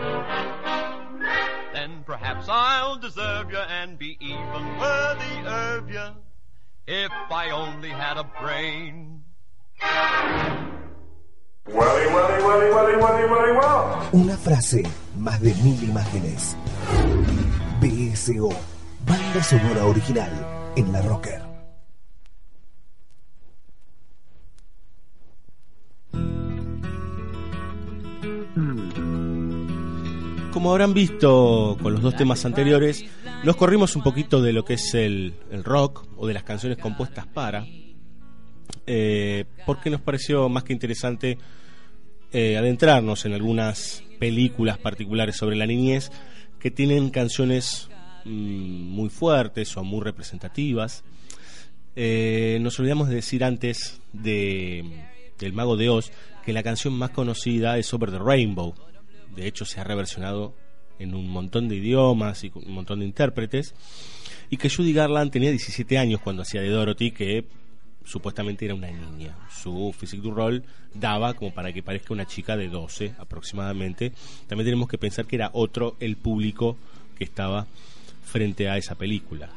Then 1.73 2.03
perhaps 2.05 2.47
I'll 2.49 2.97
deserve 2.97 3.51
you 3.51 3.57
and 3.57 3.97
be 3.97 4.17
even 4.19 4.77
worthy 4.77 5.47
of 5.47 5.89
you 5.89 6.07
if 6.88 7.12
I 7.31 7.49
only 7.51 7.89
had 7.89 8.17
a 8.17 8.25
brain. 8.41 9.23
Welly, 11.67 12.07
welly, 12.07 12.43
welly, 12.43 12.69
welly, 12.69 12.95
welly, 12.97 13.29
welly, 13.29 13.51
well. 13.57 14.10
Una 14.13 14.38
frase, 14.38 14.83
más 15.17 15.39
de 15.41 15.53
mil 15.63 15.83
imágenes. 15.83 16.55
BSO, 17.81 18.49
banda 19.05 19.43
sonora 19.43 19.86
original 19.86 20.31
en 20.75 20.91
la 20.91 21.01
Rocker. 21.01 21.46
Como 30.67 30.73
habrán 30.73 30.93
visto 30.93 31.77
con 31.82 31.93
los 31.93 32.01
dos 32.01 32.17
temas 32.17 32.43
anteriores, 32.43 33.06
nos 33.45 33.56
corrimos 33.56 33.95
un 33.95 34.03
poquito 34.03 34.41
de 34.41 34.51
lo 34.51 34.65
que 34.65 34.73
es 34.73 34.93
el, 34.95 35.34
el 35.49 35.63
rock 35.63 36.06
o 36.17 36.27
de 36.27 36.34
las 36.34 36.43
canciones 36.43 36.77
compuestas 36.77 37.25
para, 37.25 37.65
eh, 38.86 39.45
porque 39.65 39.89
nos 39.89 40.01
pareció 40.01 40.49
más 40.49 40.65
que 40.65 40.73
interesante 40.73 41.38
eh, 42.34 42.58
adentrarnos 42.58 43.25
en 43.25 43.32
algunas 43.32 44.03
películas 44.19 44.77
particulares 44.77 45.38
sobre 45.38 45.56
la 45.56 45.65
niñez 45.65 46.12
que 46.60 46.69
tienen 46.69 47.12
canciones 47.12 47.88
mm, 48.25 48.30
muy 48.30 49.08
fuertes 49.08 49.77
o 49.77 49.86
muy 49.86 50.01
representativas. 50.03 51.06
Eh, 51.95 52.60
nos 52.60 52.77
olvidamos 52.77 53.08
de 53.08 53.15
decir 53.15 53.45
antes 53.45 54.01
de, 54.12 54.84
del 55.39 55.53
Mago 55.53 55.77
de 55.77 55.88
Oz 55.88 56.12
que 56.43 56.51
la 56.51 56.62
canción 56.62 56.93
más 56.93 57.12
conocida 57.12 57.77
es 57.77 57.93
Over 57.93 58.12
the 58.12 58.19
Rainbow. 58.19 58.75
De 59.38 59.47
hecho, 59.47 59.65
se 59.65 59.80
ha 59.80 59.84
reversionado 59.84 60.56
en 60.97 61.13
un 61.13 61.30
montón 61.30 61.69
de 61.69 61.76
idiomas 61.76 62.43
y 62.43 62.52
un 62.56 62.73
montón 62.73 63.00
de 63.00 63.06
intérpretes. 63.06 63.76
y 64.50 64.58
que 64.58 64.69
Judy 64.69 64.93
Garland 64.93 65.30
tenía 65.30 65.52
17 65.52 65.97
años 65.97 66.21
cuando 66.21 66.41
hacía 66.41 66.62
de 66.62 66.69
Dorothy, 66.69 67.12
que 67.12 67.45
supuestamente 68.04 68.65
era 68.65 68.73
una 68.73 68.89
niña. 68.89 69.38
Su 69.52 69.93
physique 69.95 70.23
du 70.23 70.32
rol 70.32 70.63
daba 70.93 71.36
como 71.36 71.54
para 71.54 71.71
que 71.71 71.84
parezca 71.84 72.13
una 72.13 72.26
chica 72.26 72.58
de 72.58 72.67
12 72.67 73.13
aproximadamente. 73.19 74.12
También 74.47 74.65
tenemos 74.65 74.89
que 74.89 74.97
pensar 74.97 75.28
que 75.28 75.36
era 75.36 75.52
otro 75.54 75.97
el 76.00 76.15
público 76.15 76.78
que 77.15 77.26
estaba 77.26 77.67
frente 78.23 78.69
a 78.69 78.78
esa 78.78 78.95
película. 78.95 79.50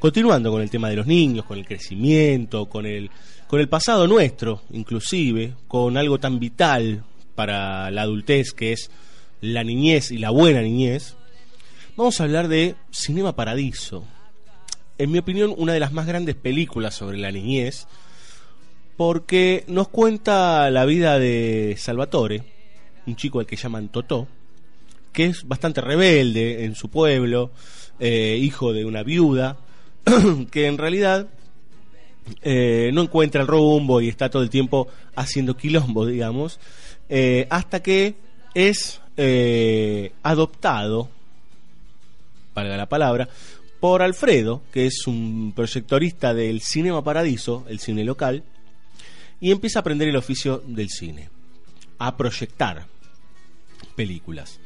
Continuando 0.00 0.50
con 0.50 0.62
el 0.62 0.70
tema 0.70 0.88
de 0.88 0.96
los 0.96 1.06
niños, 1.06 1.44
con 1.44 1.58
el 1.58 1.66
crecimiento, 1.66 2.66
con 2.66 2.86
el, 2.86 3.08
con 3.46 3.60
el 3.60 3.68
pasado 3.68 4.08
nuestro, 4.08 4.62
inclusive, 4.72 5.54
con 5.68 5.96
algo 5.96 6.18
tan 6.18 6.40
vital 6.40 7.04
para 7.34 7.90
la 7.90 8.02
adultez 8.02 8.52
que 8.52 8.72
es 8.72 8.90
la 9.40 9.64
niñez 9.64 10.10
y 10.10 10.18
la 10.18 10.30
buena 10.30 10.62
niñez, 10.62 11.16
vamos 11.96 12.20
a 12.20 12.24
hablar 12.24 12.48
de 12.48 12.76
Cinema 12.90 13.36
Paradiso. 13.36 14.04
En 14.96 15.10
mi 15.10 15.18
opinión, 15.18 15.54
una 15.56 15.72
de 15.72 15.80
las 15.80 15.92
más 15.92 16.06
grandes 16.06 16.34
películas 16.36 16.94
sobre 16.94 17.18
la 17.18 17.32
niñez, 17.32 17.86
porque 18.96 19.64
nos 19.66 19.88
cuenta 19.88 20.70
la 20.70 20.84
vida 20.84 21.18
de 21.18 21.74
Salvatore, 21.78 22.42
un 23.06 23.16
chico 23.16 23.40
al 23.40 23.46
que 23.46 23.56
llaman 23.56 23.88
Totó, 23.88 24.28
que 25.12 25.26
es 25.26 25.46
bastante 25.46 25.80
rebelde 25.80 26.64
en 26.64 26.74
su 26.74 26.88
pueblo, 26.88 27.50
eh, 28.00 28.38
hijo 28.40 28.72
de 28.72 28.84
una 28.84 29.02
viuda, 29.02 29.58
que 30.50 30.66
en 30.66 30.78
realidad 30.78 31.28
eh, 32.42 32.90
no 32.92 33.02
encuentra 33.02 33.42
el 33.42 33.46
rumbo 33.46 34.00
y 34.00 34.08
está 34.08 34.30
todo 34.30 34.42
el 34.42 34.50
tiempo 34.50 34.88
haciendo 35.14 35.56
quilombo, 35.56 36.06
digamos, 36.06 36.58
eh, 37.16 37.46
hasta 37.48 37.80
que 37.80 38.16
es 38.54 39.00
eh, 39.16 40.10
adoptado, 40.24 41.08
valga 42.52 42.76
la 42.76 42.88
palabra, 42.88 43.28
por 43.78 44.02
Alfredo, 44.02 44.62
que 44.72 44.86
es 44.86 45.06
un 45.06 45.52
proyectorista 45.54 46.34
del 46.34 46.60
Cinema 46.60 47.04
Paradiso, 47.04 47.66
el 47.68 47.78
cine 47.78 48.02
local, 48.02 48.42
y 49.40 49.52
empieza 49.52 49.78
a 49.78 49.82
aprender 49.82 50.08
el 50.08 50.16
oficio 50.16 50.60
del 50.66 50.90
cine, 50.90 51.28
a 51.98 52.16
proyectar 52.16 52.84
películas. 53.94 54.58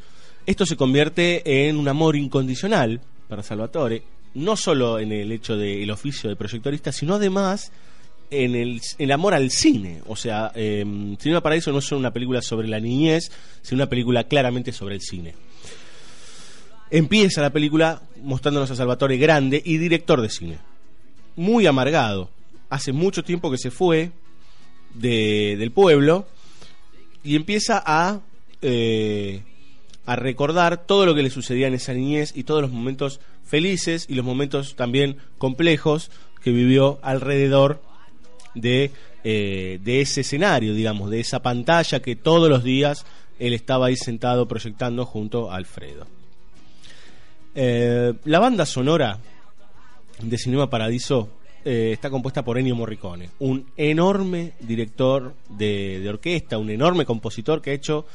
Esto 0.47 0.65
se 0.65 0.79
convierte 0.79 1.69
en 1.69 1.77
un 1.77 1.87
amor 1.87 2.17
incondicional 2.17 3.03
para 3.29 3.43
Salvatore, 3.43 4.05
no 4.33 4.57
solo 4.57 4.99
en 4.99 5.13
el 5.13 5.33
hecho 5.33 5.55
del 5.59 5.91
oficio 5.91 6.31
de 6.31 6.37
proyectorista, 6.37 6.93
sino 6.93 7.17
además 7.17 7.73
en 8.31 8.55
el, 8.99 9.13
amor 9.13 9.35
al 9.35 9.51
cine. 9.51 10.03
O 10.07 10.17
sea, 10.17 10.53
eh, 10.55 10.85
Cinema 11.21 11.41
Paradiso 11.43 11.73
no 11.73 11.79
es 11.79 11.91
una 11.93 12.13
película 12.13 12.43
sobre 12.43 12.69
la 12.69 12.81
niñez, 12.81 13.31
sino 13.63 13.79
una 13.83 13.89
película 13.89 14.25
claramente 14.25 14.73
sobre 14.73 14.95
el 14.97 15.01
cine. 15.01 15.35
Empieza 16.91 17.43
la 17.43 17.51
película 17.51 18.03
mostrándonos 18.23 18.71
a 18.71 18.77
Salvatore 18.77 19.19
grande 19.19 19.63
y 19.65 19.77
director 19.77 20.21
de 20.23 20.31
cine. 20.31 20.59
Muy 21.37 21.67
amargado. 21.67 22.31
Hace 22.71 22.93
mucho 22.93 23.23
tiempo 23.23 23.51
que 23.51 23.59
se 23.59 23.71
fue 23.71 24.11
de- 24.95 25.57
del 25.59 25.71
pueblo 25.71 26.27
y 27.23 27.37
empieza 27.37 27.83
a, 27.85 28.21
eh, 28.63 29.43
a 30.07 30.17
recordar 30.17 30.87
todo 30.87 31.05
lo 31.05 31.15
que 31.15 31.23
le 31.23 31.31
sucedía 31.31 31.67
en 31.67 31.75
esa 31.75 31.93
niñez 31.93 32.33
y 32.35 32.45
todos 32.45 32.63
los 32.63 32.71
momentos 32.71 33.21
felices 33.45 34.07
y 34.09 34.15
los 34.15 34.25
momentos 34.25 34.75
también 34.75 35.19
complejos 35.37 36.11
que 36.43 36.51
vivió 36.53 36.99
alrededor 37.03 37.83
de, 38.55 38.91
eh, 39.25 39.79
de 39.83 40.01
ese 40.01 40.23
escenario, 40.23 40.75
digamos, 40.75 41.11
de 41.11 41.21
esa 41.21 41.41
pantalla 41.41 42.01
que 42.01 42.17
todos 42.17 42.49
los 42.49 42.65
días 42.65 43.05
él 43.39 43.53
estaba 43.53 43.87
ahí 43.87 43.97
sentado 43.97 44.49
proyectando 44.49 45.05
junto 45.05 45.51
a 45.51 45.57
Alfredo. 45.57 46.07
Eh, 47.55 48.15
la 48.25 48.39
banda 48.39 48.67
sonora 48.67 49.19
de 50.23 50.39
Cinema 50.39 50.69
Paradiso 50.69 51.31
eh, 51.65 51.91
está 51.93 52.11
compuesta 52.11 52.45
por 52.45 52.59
Ennio 52.59 52.77
Morricone, 52.77 53.31
un 53.41 53.67
enorme 53.77 54.53
director 54.61 55.35
de, 55.49 56.01
de 56.01 56.09
orquesta, 56.09 56.59
un 56.59 56.71
enorme 56.71 57.05
compositor 57.05 57.61
que 57.61 57.71
ha 57.71 57.75
hecho 57.75 58.07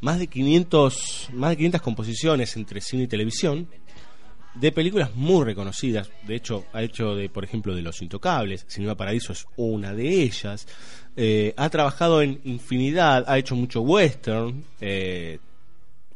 más 0.00 0.18
de 0.18 0.26
500, 0.26 1.30
más 1.32 1.50
de 1.50 1.56
500 1.56 1.80
composiciones 1.80 2.56
entre 2.56 2.80
cine 2.80 3.04
y 3.04 3.06
televisión 3.06 3.68
de 4.54 4.72
películas 4.72 5.14
muy 5.14 5.44
reconocidas. 5.44 6.10
De 6.26 6.34
hecho, 6.34 6.66
ha 6.72 6.82
hecho 6.82 7.14
de, 7.14 7.28
por 7.28 7.44
ejemplo, 7.44 7.74
de 7.74 7.82
Los 7.82 8.02
Intocables. 8.02 8.64
Cinema 8.68 8.96
Paradiso 8.96 9.32
es 9.32 9.46
una 9.56 9.94
de 9.94 10.22
ellas. 10.22 10.66
Eh, 11.16 11.54
ha 11.56 11.68
trabajado 11.70 12.22
en 12.22 12.40
infinidad, 12.44 13.24
ha 13.26 13.38
hecho 13.38 13.56
mucho 13.56 13.80
western. 13.80 14.64
Eh, 14.80 15.38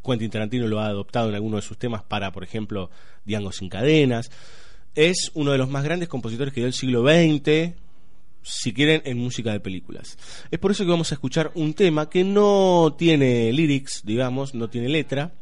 Quentin 0.05 0.31
Tarantino 0.31 0.69
lo 0.69 0.81
ha 0.81 0.87
adoptado 0.87 1.29
en 1.29 1.35
algunos 1.35 1.63
de 1.63 1.69
sus 1.69 1.79
temas 1.79 2.03
para, 2.03 2.31
por 2.33 2.45
ejemplo, 2.45 2.91
Diango 3.25 3.53
sin 3.53 3.69
cadenas. 3.69 4.31
Es 4.95 5.31
uno 5.35 5.53
de 5.53 5.59
los 5.59 5.69
más 5.69 5.85
grandes 5.85 6.09
compositores 6.09 6.55
que 6.55 6.61
dio 6.61 6.69
el 6.69 6.73
siglo 6.73 7.03
XX, 7.03 7.75
si 8.43 8.73
quieren, 8.73 9.03
en 9.05 9.19
música 9.19 9.53
de 9.53 9.61
películas. 9.61 10.17
Es 10.51 10.59
por 10.59 10.71
eso 10.71 10.85
que 10.85 10.91
vamos 10.91 11.11
a 11.11 11.17
escuchar 11.17 11.51
un 11.55 11.75
tema 11.75 12.09
que 12.09 12.23
no 12.23 12.95
tiene 12.97 13.53
lyrics, 13.53 14.03
digamos, 14.05 14.55
no 14.55 14.71
tiene 14.71 14.89
letra, 14.89 15.33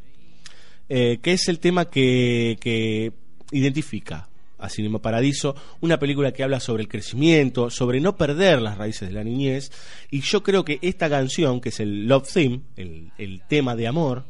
eh, 0.88 1.18
que 1.22 1.32
es 1.32 1.48
el 1.48 1.60
tema 1.60 1.86
que, 1.90 2.56
que 2.60 3.12
identifica 3.52 4.28
a 4.58 4.68
Cinema 4.68 5.00
Paradiso, 5.00 5.54
una 5.80 5.98
película 5.98 6.32
que 6.32 6.42
habla 6.42 6.60
sobre 6.60 6.82
el 6.82 6.88
crecimiento, 6.88 7.70
sobre 7.70 8.00
no 8.00 8.16
perder 8.16 8.62
las 8.62 8.78
raíces 8.78 9.08
de 9.08 9.14
la 9.14 9.24
niñez, 9.24 9.70
y 10.10 10.20
yo 10.20 10.42
creo 10.42 10.64
que 10.64 10.78
esta 10.80 11.10
canción, 11.10 11.60
que 11.60 11.68
es 11.68 11.80
el 11.80 12.06
Love 12.06 12.32
Theme, 12.32 12.60
el, 12.76 13.12
el 13.18 13.42
tema 13.42 13.76
de 13.76 13.86
amor 13.86 14.24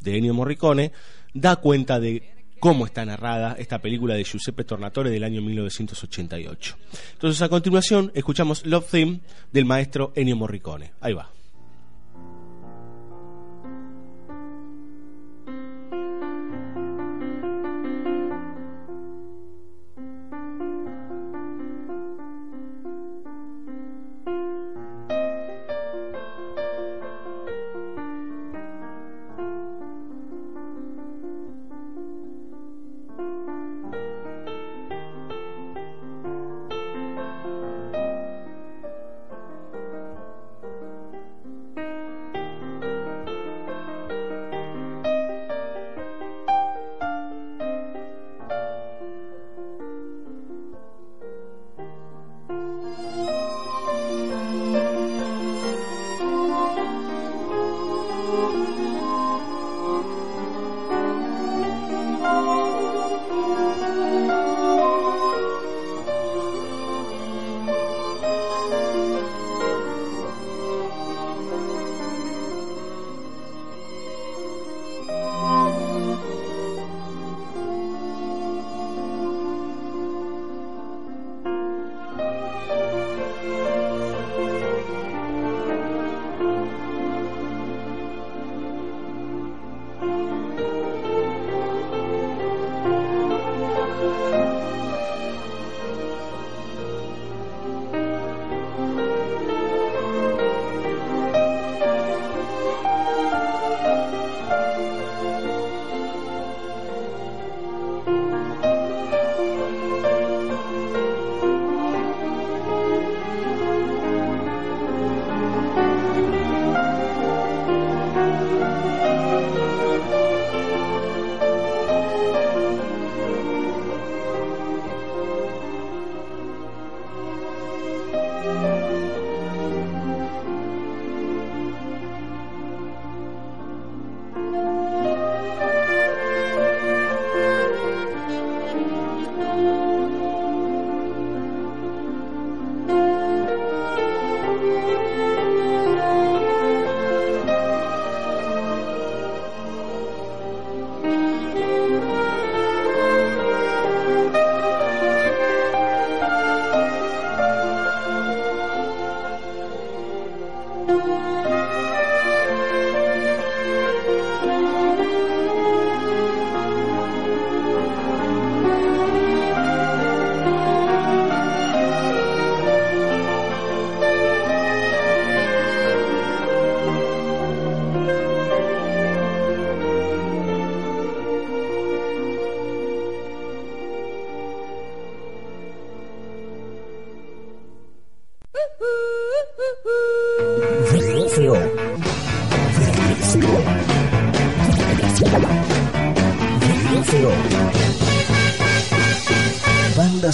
de 0.00 0.18
Ennio 0.18 0.34
Morricone, 0.34 0.92
da 1.32 1.56
cuenta 1.56 2.00
de 2.00 2.32
cómo 2.62 2.86
está 2.86 3.04
narrada 3.04 3.56
esta 3.58 3.80
película 3.80 4.14
de 4.14 4.24
Giuseppe 4.24 4.64
Tornatore 4.64 5.10
del 5.10 5.24
año 5.24 5.42
1988. 5.42 6.76
Entonces, 7.14 7.42
a 7.42 7.48
continuación, 7.48 8.12
escuchamos 8.14 8.64
Love 8.66 8.88
Theme 8.88 9.20
del 9.52 9.64
maestro 9.64 10.12
Ennio 10.14 10.36
Morricone. 10.36 10.92
Ahí 11.00 11.12
va. 11.12 11.28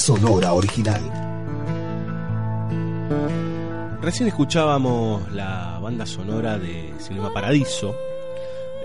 Sonora 0.08 0.54
original. 0.54 1.02
Recién 4.00 4.26
escuchábamos 4.26 5.30
la 5.32 5.78
banda 5.82 6.06
sonora 6.06 6.58
de 6.58 6.94
Cinema 6.98 7.30
Paradiso, 7.30 7.94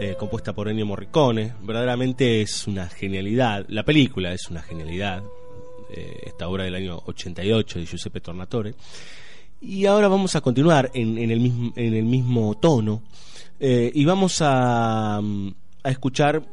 eh, 0.01 0.17
compuesta 0.19 0.51
por 0.51 0.67
Ennio 0.67 0.85
Morricone. 0.85 1.53
Verdaderamente 1.63 2.41
es 2.41 2.67
una 2.67 2.89
genialidad. 2.89 3.63
La 3.69 3.83
película 3.83 4.33
es 4.33 4.49
una 4.49 4.61
genialidad. 4.63 5.23
eh, 5.95 6.23
esta 6.25 6.49
obra 6.49 6.65
del 6.65 6.75
año 6.75 7.01
88 7.05 7.79
de 7.79 7.85
Giuseppe 7.85 8.19
Tornatore. 8.19 8.75
Y 9.61 9.85
ahora 9.85 10.09
vamos 10.09 10.35
a 10.35 10.41
continuar 10.41 10.91
en, 10.93 11.17
el 11.17 12.03
mismo 12.03 12.55
tono 12.55 13.01
eh, 13.61 13.89
y 13.95 14.03
vamos 14.03 14.39
a, 14.41 15.21
mm, 15.23 15.53
a 15.83 15.89
escuchar 15.89 16.43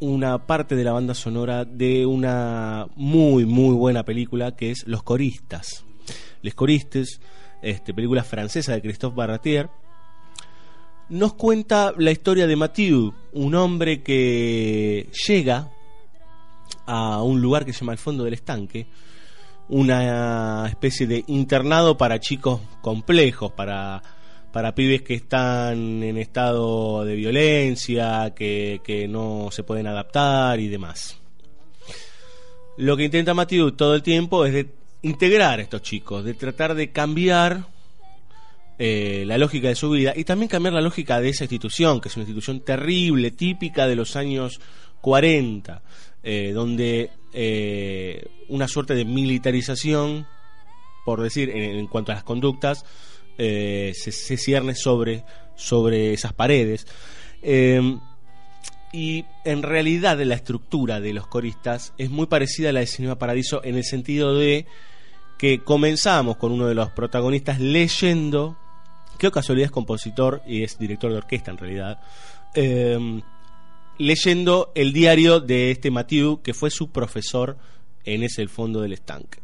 una 0.00 0.46
parte 0.46 0.76
de 0.76 0.84
la 0.84 0.92
banda 0.92 1.14
sonora 1.14 1.64
de 1.64 2.06
una 2.06 2.86
muy 2.96 3.44
muy 3.44 3.74
buena 3.74 4.04
película 4.04 4.56
que 4.56 4.70
es 4.70 4.86
Los 4.86 5.02
Coristas. 5.02 5.84
Les 6.42 6.54
Coristes, 6.54 7.20
este, 7.62 7.94
película 7.94 8.24
francesa 8.24 8.72
de 8.72 8.80
Christophe 8.80 9.16
Barratier, 9.16 9.68
nos 11.10 11.34
cuenta 11.34 11.92
la 11.96 12.12
historia 12.12 12.46
de 12.46 12.56
Mathieu, 12.56 13.12
un 13.32 13.54
hombre 13.54 14.02
que 14.02 15.10
llega 15.26 15.70
a 16.86 17.22
un 17.22 17.40
lugar 17.40 17.64
que 17.64 17.72
se 17.72 17.80
llama 17.80 17.92
el 17.92 17.98
fondo 17.98 18.24
del 18.24 18.34
estanque, 18.34 18.86
una 19.68 20.66
especie 20.68 21.06
de 21.06 21.24
internado 21.26 21.96
para 21.96 22.20
chicos 22.20 22.60
complejos, 22.80 23.52
para, 23.52 24.02
para 24.52 24.74
pibes 24.74 25.02
que 25.02 25.14
están 25.14 26.02
en 26.02 26.16
estado 26.16 27.04
de 27.04 27.14
violencia, 27.14 28.32
que, 28.34 28.80
que 28.82 29.06
no 29.06 29.48
se 29.50 29.62
pueden 29.62 29.86
adaptar 29.86 30.58
y 30.60 30.68
demás. 30.68 31.18
Lo 32.76 32.96
que 32.96 33.04
intenta 33.04 33.34
Mathieu 33.34 33.72
todo 33.72 33.94
el 33.94 34.02
tiempo 34.02 34.44
es 34.44 34.52
de 34.52 34.66
integrar 35.02 35.58
a 35.58 35.62
estos 35.62 35.82
chicos, 35.82 36.24
de 36.24 36.34
tratar 36.34 36.74
de 36.74 36.90
cambiar 36.90 37.66
eh, 38.78 39.24
la 39.26 39.36
lógica 39.36 39.68
de 39.68 39.74
su 39.74 39.90
vida 39.90 40.14
y 40.16 40.24
también 40.24 40.48
cambiar 40.48 40.72
la 40.72 40.80
lógica 40.80 41.20
de 41.20 41.28
esa 41.28 41.44
institución, 41.44 42.00
que 42.00 42.08
es 42.08 42.16
una 42.16 42.22
institución 42.22 42.60
terrible, 42.60 43.30
típica 43.30 43.86
de 43.86 43.96
los 43.96 44.16
años 44.16 44.60
40, 45.02 45.82
eh, 46.22 46.52
donde 46.54 47.10
eh, 47.32 48.26
una 48.48 48.66
suerte 48.68 48.94
de 48.94 49.04
militarización, 49.04 50.26
por 51.04 51.20
decir, 51.20 51.50
en, 51.50 51.78
en 51.78 51.86
cuanto 51.86 52.12
a 52.12 52.14
las 52.14 52.24
conductas, 52.24 52.86
eh, 53.42 53.94
se, 53.94 54.36
cierne 54.36 54.74
sobre, 54.74 55.24
sobre 55.56 56.12
esas 56.12 56.34
paredes. 56.34 56.86
Eh, 57.42 57.80
y 58.92 59.24
en 59.46 59.62
realidad 59.62 60.20
la 60.20 60.34
estructura 60.34 61.00
de 61.00 61.14
los 61.14 61.26
coristas 61.26 61.94
es 61.96 62.10
muy 62.10 62.26
parecida 62.26 62.68
a 62.68 62.72
la 62.72 62.80
de 62.80 62.86
Cinema 62.86 63.18
Paradiso 63.18 63.64
en 63.64 63.76
el 63.76 63.84
sentido 63.84 64.34
de 64.34 64.66
que 65.38 65.60
comenzamos 65.60 66.36
con 66.36 66.52
uno 66.52 66.66
de 66.66 66.74
los 66.74 66.90
protagonistas 66.90 67.60
leyendo, 67.60 68.58
que 69.18 69.30
casualidad 69.30 69.66
es 69.66 69.72
compositor 69.72 70.42
y 70.46 70.62
es 70.62 70.78
director 70.78 71.10
de 71.10 71.16
orquesta 71.16 71.50
en 71.50 71.56
realidad, 71.56 71.98
eh, 72.54 73.22
leyendo 73.96 74.70
el 74.74 74.92
diario 74.92 75.40
de 75.40 75.70
este 75.70 75.90
Mathieu, 75.90 76.42
que 76.42 76.52
fue 76.52 76.70
su 76.70 76.90
profesor 76.90 77.56
en 78.04 78.22
ese 78.22 78.42
el 78.42 78.50
fondo 78.50 78.82
del 78.82 78.92
estanque. 78.92 79.38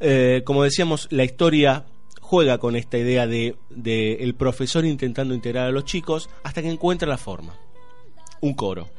Eh, 0.00 0.40
como 0.46 0.64
decíamos, 0.64 1.06
la 1.10 1.24
historia 1.24 1.84
juega 2.28 2.58
con 2.58 2.76
esta 2.76 2.98
idea 2.98 3.26
de, 3.26 3.56
de 3.70 4.16
el 4.16 4.34
profesor 4.34 4.84
intentando 4.84 5.32
integrar 5.32 5.66
a 5.66 5.70
los 5.70 5.86
chicos 5.86 6.28
hasta 6.42 6.60
que 6.60 6.68
encuentra 6.68 7.08
la 7.08 7.16
forma. 7.16 7.54
Un 8.42 8.52
coro. 8.52 8.90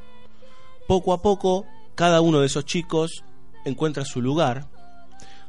Poco 0.88 1.14
a 1.14 1.22
poco, 1.22 1.68
cada 1.94 2.22
uno 2.22 2.40
de 2.40 2.48
esos 2.48 2.66
chicos 2.66 3.24
encuentra 3.66 4.04
su 4.04 4.20
lugar. 4.20 4.66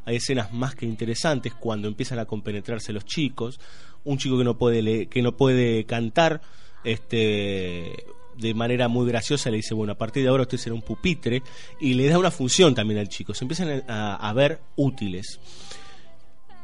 Hay 0.04 0.16
escenas 0.16 0.52
más 0.52 0.74
que 0.74 0.84
interesantes 0.84 1.54
cuando 1.54 1.88
empiezan 1.88 2.18
a 2.18 2.26
compenetrarse 2.26 2.92
los 2.92 3.06
chicos. 3.06 3.58
Un 4.04 4.18
chico 4.18 4.36
que 4.36 4.44
no 4.44 4.58
puede 4.58 5.06
que 5.06 5.22
no 5.22 5.38
puede 5.38 5.86
cantar, 5.86 6.42
este 6.84 8.04
de 8.36 8.54
manera 8.54 8.88
muy 8.88 9.08
graciosa 9.08 9.50
le 9.50 9.56
dice, 9.56 9.72
bueno, 9.72 9.94
a 9.94 9.98
partir 9.98 10.22
de 10.22 10.28
ahora 10.28 10.42
usted 10.42 10.58
será 10.58 10.74
un 10.74 10.82
pupitre 10.82 11.42
y 11.80 11.94
le 11.94 12.08
da 12.08 12.18
una 12.18 12.30
función 12.30 12.74
también 12.74 13.00
al 13.00 13.08
chico. 13.08 13.32
Se 13.32 13.44
empiezan 13.44 13.84
a 13.88 14.32
ver 14.34 14.60
útiles. 14.76 15.40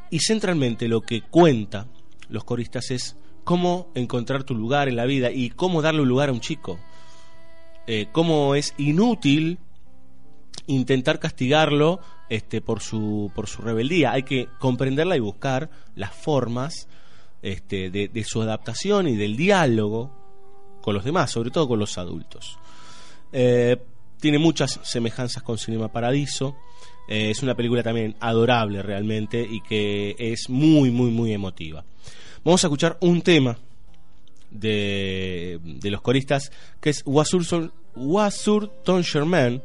Y 0.09 0.19
centralmente 0.19 0.87
lo 0.87 1.01
que 1.01 1.21
cuenta 1.21 1.87
los 2.29 2.43
coristas 2.43 2.91
es 2.91 3.15
cómo 3.43 3.91
encontrar 3.95 4.43
tu 4.43 4.55
lugar 4.55 4.89
en 4.89 4.95
la 4.95 5.05
vida 5.05 5.31
y 5.31 5.49
cómo 5.49 5.81
darle 5.81 6.01
un 6.01 6.09
lugar 6.09 6.29
a 6.29 6.33
un 6.33 6.41
chico. 6.41 6.79
Eh, 7.87 8.07
cómo 8.11 8.55
es 8.55 8.73
inútil 8.77 9.59
intentar 10.67 11.19
castigarlo 11.19 12.01
este, 12.29 12.61
por, 12.61 12.81
su, 12.81 13.31
por 13.33 13.47
su 13.47 13.61
rebeldía. 13.61 14.11
Hay 14.11 14.23
que 14.23 14.49
comprenderla 14.59 15.15
y 15.15 15.21
buscar 15.21 15.69
las 15.95 16.13
formas 16.13 16.87
este, 17.41 17.89
de, 17.89 18.23
su 18.25 18.41
adaptación 18.41 19.07
y 19.07 19.15
del 19.15 19.37
diálogo 19.37 20.11
con 20.81 20.93
los 20.93 21.05
demás, 21.05 21.31
sobre 21.31 21.51
todo 21.51 21.67
con 21.67 21.79
los 21.79 21.97
adultos. 21.97 22.59
Eh, 23.31 23.77
tiene 24.19 24.39
muchas 24.39 24.79
semejanzas 24.83 25.43
con 25.43 25.57
Cinema 25.57 25.89
Paradiso. 25.89 26.57
Eh, 27.07 27.31
es 27.31 27.41
una 27.43 27.55
película 27.55 27.83
también 27.83 28.15
adorable 28.19 28.81
realmente 28.81 29.45
y 29.49 29.61
que 29.61 30.15
es 30.17 30.49
muy, 30.49 30.91
muy, 30.91 31.11
muy 31.11 31.33
emotiva. 31.33 31.83
Vamos 32.43 32.63
a 32.63 32.67
escuchar 32.67 32.97
un 33.01 33.21
tema 33.21 33.57
de, 34.51 35.59
de 35.63 35.91
los 35.91 36.01
coristas 36.01 36.51
que 36.81 36.89
es 36.89 37.03
Wasur, 37.05 37.71
Ton 38.83 39.03
Germain, 39.03 39.61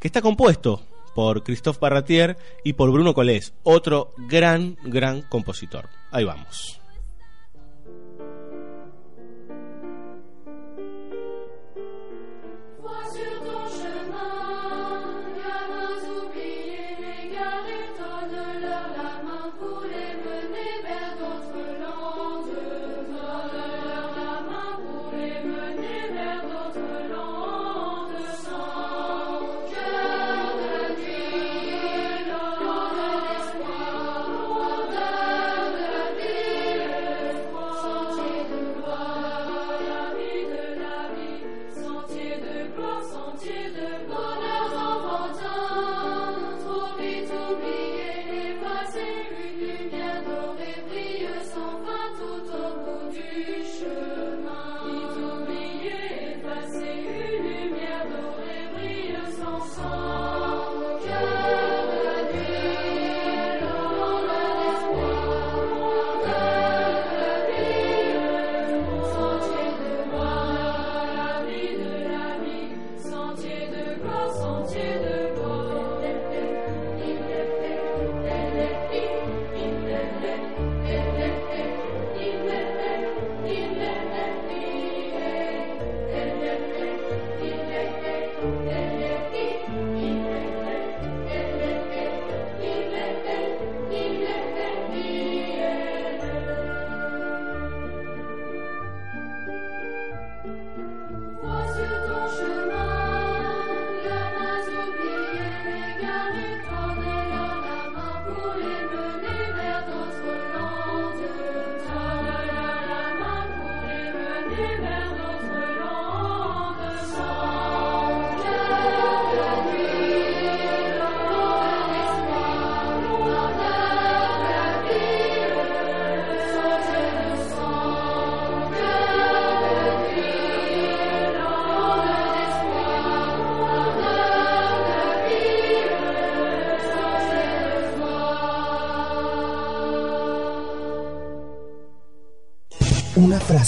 que 0.00 0.08
está 0.08 0.20
compuesto 0.20 0.82
por 1.14 1.42
Christophe 1.42 1.80
Barratier 1.80 2.36
y 2.64 2.74
por 2.74 2.90
Bruno 2.92 3.12
Colés, 3.12 3.52
otro 3.64 4.14
gran, 4.28 4.76
gran 4.84 5.22
compositor. 5.22 5.88
Ahí 6.10 6.24
vamos. 6.24 6.80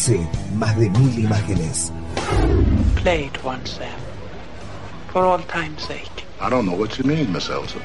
Frase, 0.01 0.27
más 0.57 0.77
de 0.79 0.89
mil 0.91 1.19
imágenes. 1.19 1.93
Play 3.03 3.27
it 3.27 3.45
once, 3.45 3.73
Sam. 3.73 3.89
For 5.13 5.25
all 5.25 5.43
time's 5.45 5.83
sake. 5.83 6.25
I 6.41 6.49
don't 6.49 6.65
know 6.67 6.77
what 6.77 6.97
you 6.99 7.05
mean, 7.05 7.33
Miss 7.33 7.49
Elsa. 7.51 7.79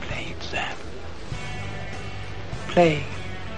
Play 0.00 0.26
it, 0.30 0.42
Sam. 0.42 0.76
Play 2.68 3.02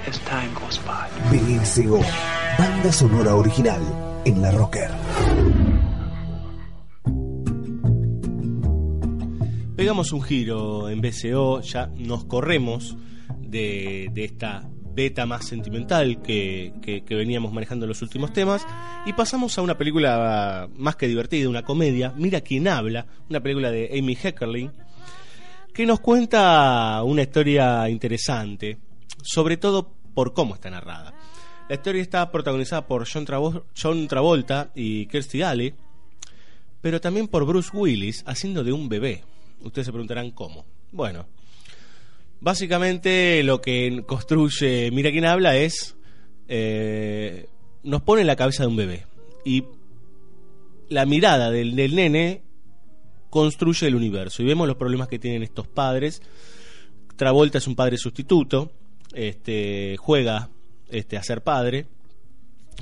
as 0.07 0.18
time 0.20 0.52
goes 0.54 0.78
by. 0.78 1.09
BSO, 1.30 2.00
banda 2.59 2.92
sonora 2.92 3.35
original 3.37 3.83
en 4.24 4.42
la 4.42 4.50
Rocker. 4.50 4.90
Pegamos 9.76 10.12
un 10.12 10.22
giro 10.22 10.88
en 10.88 11.00
BCO, 11.00 11.61
ya 11.61 11.87
nos 11.96 12.24
corremos 12.24 12.96
de, 13.38 14.09
de 14.12 14.24
esta 14.24 14.62
beta 14.94 15.26
más 15.26 15.46
sentimental 15.46 16.22
que, 16.22 16.72
que- 16.83 17.14
veníamos 17.14 17.52
manejando 17.52 17.85
en 17.85 17.88
los 17.90 18.02
últimos 18.02 18.33
temas 18.33 18.66
y 19.07 19.12
pasamos 19.12 19.57
a 19.59 19.62
una 19.62 19.76
película 19.76 20.68
más 20.76 20.96
que 20.96 21.09
divertida, 21.09 21.48
una 21.48 21.62
comedia, 21.62 22.12
Mira 22.16 22.40
quién 22.40 22.68
habla, 22.68 23.07
una 23.28 23.40
película 23.40 23.70
de 23.70 23.90
Amy 23.98 24.14
Heckerling, 24.16 24.70
que 25.72 25.87
nos 25.87 26.00
cuenta 26.00 27.02
una 27.04 27.22
historia 27.22 27.88
interesante, 27.88 28.78
sobre 29.22 29.57
todo 29.57 29.92
por 30.14 30.33
cómo 30.33 30.54
está 30.54 30.70
narrada. 30.70 31.14
La 31.68 31.74
historia 31.76 32.02
está 32.02 32.30
protagonizada 32.30 32.87
por 32.87 33.07
John, 33.11 33.26
John 33.80 34.07
Travolta 34.07 34.70
y 34.74 35.07
Kirstie 35.07 35.42
Alley, 35.44 35.74
pero 36.80 37.00
también 37.00 37.26
por 37.28 37.44
Bruce 37.46 37.70
Willis 37.72 38.22
haciendo 38.26 38.62
de 38.62 38.72
un 38.72 38.88
bebé. 38.88 39.24
Ustedes 39.62 39.87
se 39.87 39.92
preguntarán 39.92 40.30
cómo. 40.30 40.66
Bueno, 40.92 41.26
básicamente 42.44 43.42
lo 43.42 43.61
que 43.62 44.04
construye 44.07 44.90
Mira 44.92 45.11
quién 45.11 45.24
habla 45.24 45.57
es 45.57 45.96
eh, 46.46 47.48
nos 47.83 48.02
pone 48.02 48.20
en 48.20 48.26
la 48.26 48.37
cabeza 48.37 48.62
de 48.62 48.68
un 48.68 48.76
bebé. 48.76 49.07
Y 49.44 49.64
la 50.88 51.07
mirada 51.07 51.50
del, 51.50 51.74
del 51.74 51.96
nene 51.96 52.42
construye 53.30 53.87
el 53.87 53.94
universo. 53.94 54.42
Y 54.42 54.46
vemos 54.46 54.66
los 54.66 54.76
problemas 54.76 55.09
que 55.09 55.18
tienen 55.18 55.42
estos 55.42 55.66
padres. 55.66 56.22
Travolta 57.16 57.59
es 57.59 57.66
un 57.66 57.76
padre 57.76 57.96
sustituto, 57.96 58.70
este, 59.12 59.96
juega 59.98 60.50
este, 60.88 61.16
a 61.16 61.22
ser 61.22 61.42
padre. 61.42 61.87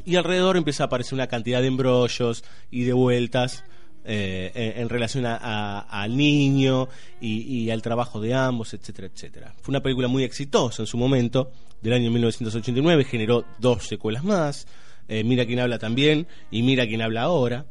Y 0.04 0.16
alrededor 0.16 0.56
empieza 0.56 0.84
a 0.84 0.86
aparecer 0.86 1.14
una 1.14 1.26
cantidad 1.28 1.60
de 1.60 1.68
embrollos 1.68 2.44
y 2.70 2.84
de 2.84 2.92
vueltas 2.92 3.64
eh, 4.04 4.74
en, 4.76 4.88
relación 4.88 5.26
a- 5.26 5.78
al 5.80 6.16
niño 6.16 6.88
y, 7.20 7.70
al 7.70 7.82
trabajo 7.82 8.20
de 8.20 8.34
ambos, 8.34 8.74
etcétera, 8.74 9.08
etcétera. 9.12 9.54
Fue 9.60 9.72
una 9.72 9.80
película 9.82 10.08
muy 10.08 10.24
exitosa 10.24 10.82
en 10.82 10.86
su 10.86 10.96
momento, 10.98 11.50
del 11.80 11.92
año 11.94 12.10
1989, 12.10 13.04
generó 13.04 13.44
dos 13.58 13.86
secuelas 13.86 14.24
más, 14.24 14.66
eh, 15.08 15.24
Mira 15.24 15.46
quién 15.46 15.58
habla 15.60 15.78
también 15.78 16.26
y 16.50 16.62
Mira 16.62 16.86
quién 16.86 17.02
habla 17.02 17.22
ahora. 17.22 17.66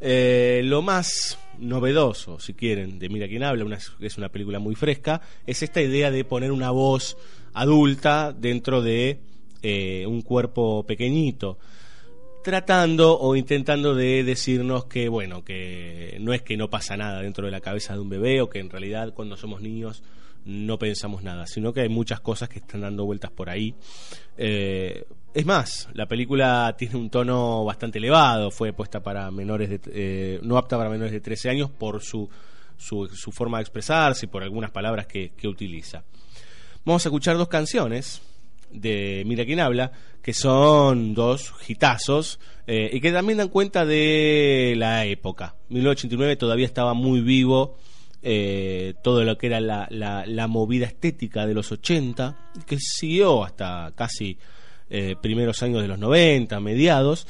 Eh, 0.00 0.60
lo 0.64 0.80
más 0.82 1.38
novedoso, 1.58 2.38
si 2.38 2.54
quieren, 2.54 2.98
de 2.98 3.08
Mira 3.08 3.26
quién 3.26 3.42
habla, 3.42 3.64
una, 3.64 3.78
es 4.00 4.16
una 4.18 4.28
película 4.28 4.58
muy 4.58 4.74
fresca, 4.74 5.20
es 5.46 5.62
esta 5.62 5.82
idea 5.82 6.10
de 6.10 6.24
poner 6.24 6.52
una 6.52 6.70
voz 6.70 7.16
adulta 7.52 8.32
dentro 8.32 8.80
de 8.82 9.18
un 10.06 10.22
cuerpo 10.22 10.84
pequeñito, 10.86 11.58
tratando 12.42 13.18
o 13.18 13.36
intentando 13.36 13.94
de 13.94 14.24
decirnos 14.24 14.86
que, 14.86 15.08
bueno, 15.08 15.44
que 15.44 16.16
no 16.20 16.32
es 16.32 16.42
que 16.42 16.56
no 16.56 16.70
pasa 16.70 16.96
nada 16.96 17.22
dentro 17.22 17.46
de 17.46 17.50
la 17.50 17.60
cabeza 17.60 17.94
de 17.94 18.00
un 18.00 18.08
bebé 18.08 18.40
o 18.40 18.48
que 18.48 18.58
en 18.58 18.70
realidad 18.70 19.12
cuando 19.14 19.36
somos 19.36 19.60
niños 19.60 20.02
no 20.44 20.78
pensamos 20.78 21.22
nada, 21.22 21.46
sino 21.46 21.72
que 21.72 21.82
hay 21.82 21.88
muchas 21.88 22.20
cosas 22.20 22.48
que 22.48 22.58
están 22.58 22.80
dando 22.80 23.04
vueltas 23.04 23.30
por 23.30 23.50
ahí. 23.50 23.74
Eh, 24.36 25.04
es 25.34 25.44
más, 25.44 25.88
la 25.92 26.06
película 26.06 26.74
tiene 26.78 26.96
un 26.96 27.10
tono 27.10 27.64
bastante 27.64 27.98
elevado, 27.98 28.50
fue 28.50 28.72
puesta 28.72 29.02
para 29.02 29.30
menores 29.30 29.68
de, 29.68 29.80
eh, 29.92 30.40
no 30.42 30.56
apta 30.56 30.78
para 30.78 30.88
menores 30.88 31.12
de 31.12 31.20
13 31.20 31.50
años 31.50 31.70
por 31.70 32.02
su, 32.02 32.28
su, 32.76 33.08
su 33.08 33.30
forma 33.30 33.58
de 33.58 33.62
expresarse 33.62 34.26
y 34.26 34.28
por 34.28 34.42
algunas 34.42 34.70
palabras 34.70 35.06
que, 35.06 35.32
que 35.36 35.48
utiliza. 35.48 36.02
Vamos 36.84 37.04
a 37.04 37.08
escuchar 37.10 37.36
dos 37.36 37.48
canciones 37.48 38.22
de 38.70 39.22
Mira 39.26 39.44
quién 39.44 39.60
habla, 39.60 39.92
que 40.28 40.34
son 40.34 41.14
dos 41.14 41.54
hitazos 41.66 42.38
eh, 42.66 42.90
y 42.92 43.00
que 43.00 43.12
también 43.12 43.38
dan 43.38 43.48
cuenta 43.48 43.86
de 43.86 44.74
la 44.76 45.06
época. 45.06 45.54
1989 45.70 46.36
todavía 46.36 46.66
estaba 46.66 46.92
muy 46.92 47.22
vivo 47.22 47.78
eh, 48.20 48.92
todo 49.02 49.24
lo 49.24 49.38
que 49.38 49.46
era 49.46 49.58
la, 49.58 49.88
la- 49.90 50.46
movida 50.48 50.84
estética 50.84 51.46
de 51.46 51.54
los 51.54 51.72
80, 51.72 52.36
que 52.66 52.76
siguió 52.78 53.42
hasta 53.42 53.90
casi 53.96 54.36
eh, 54.90 55.14
primeros 55.22 55.62
años 55.62 55.80
de 55.80 55.88
los 55.88 55.98
90, 55.98 56.60
mediados. 56.60 57.26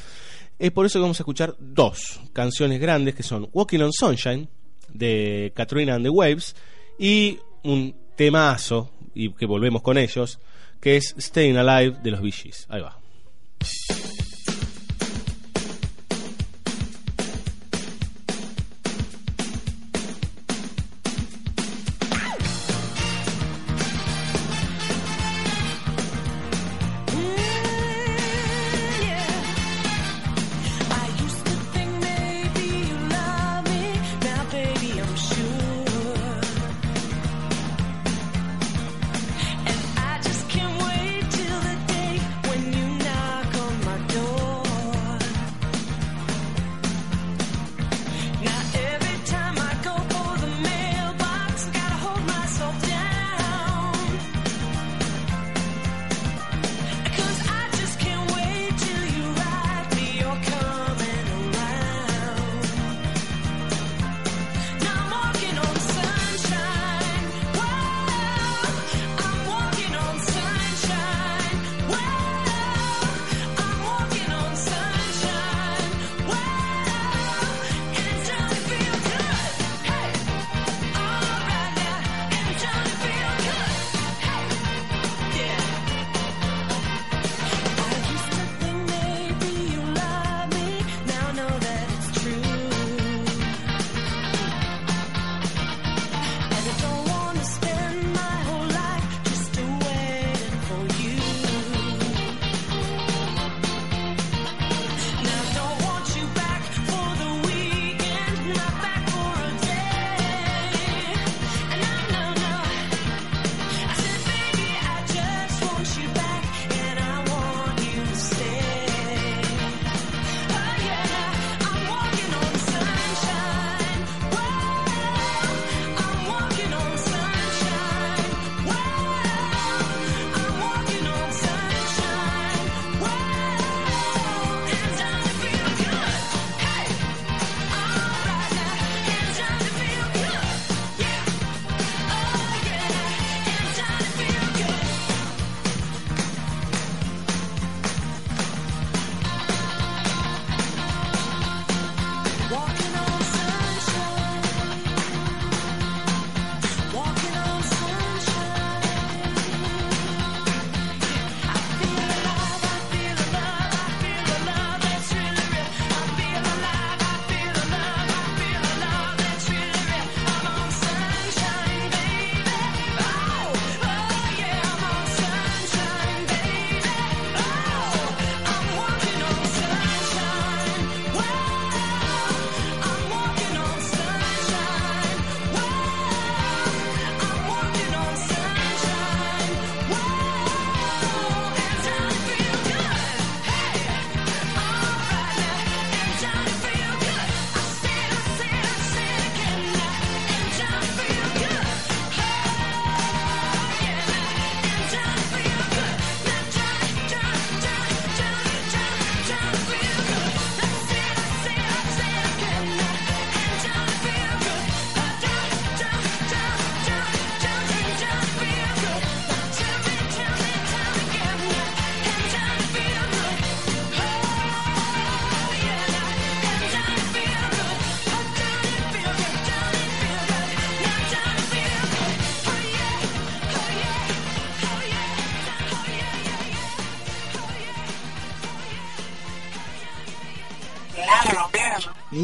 Es 0.58 0.72
por 0.72 0.84
eso 0.84 0.98
que 0.98 1.02
vamos 1.02 1.20
a 1.20 1.22
escuchar 1.22 1.54
dos 1.60 2.18
canciones 2.32 2.80
grandes 2.80 3.14
que 3.14 3.22
son 3.22 3.48
Walking 3.52 3.78
on 3.78 3.92
Sunshine 3.92 4.48
de 4.92 5.52
Katrina 5.54 5.94
and 5.94 6.04
the 6.04 6.10
Waves 6.10 6.56
y 6.98 7.38
un 7.62 7.94
temazo, 8.16 8.90
y 9.14 9.30
que 9.34 9.46
volvemos 9.46 9.82
con 9.82 9.98
ellos, 9.98 10.40
que 10.80 10.96
es 10.96 11.14
Staying 11.18 11.56
Alive 11.56 11.98
de 12.02 12.10
los 12.10 12.20
Bee. 12.20 12.32
Ahí 12.68 12.80
va. 12.80 12.98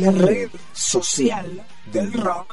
La 0.01 0.11
red 0.11 0.51
social 0.73 1.65
del 1.93 2.13
rock. 2.15 2.44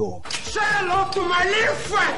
My 0.00 1.44
little 1.44 1.74
friend. 1.84 2.16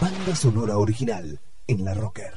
Banda 0.00 0.36
sonora 0.36 0.78
original 0.78 1.40
en 1.66 1.84
la 1.84 1.92
Rocker. 1.94 2.30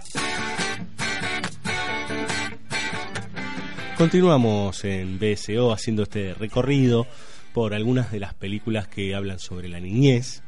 Continuamos 3.96 4.84
en 4.86 5.20
BSO 5.20 5.72
haciendo 5.72 6.02
este 6.04 6.34
recorrido 6.34 7.06
por 7.54 7.76
algunas 7.76 8.12
de 8.12 8.22
las 8.22 8.34
películas 8.34 8.88
que 8.88 9.14
hablan 9.14 9.38
sobre 9.38 9.70
la 9.70 9.80
niñez. 9.80 10.41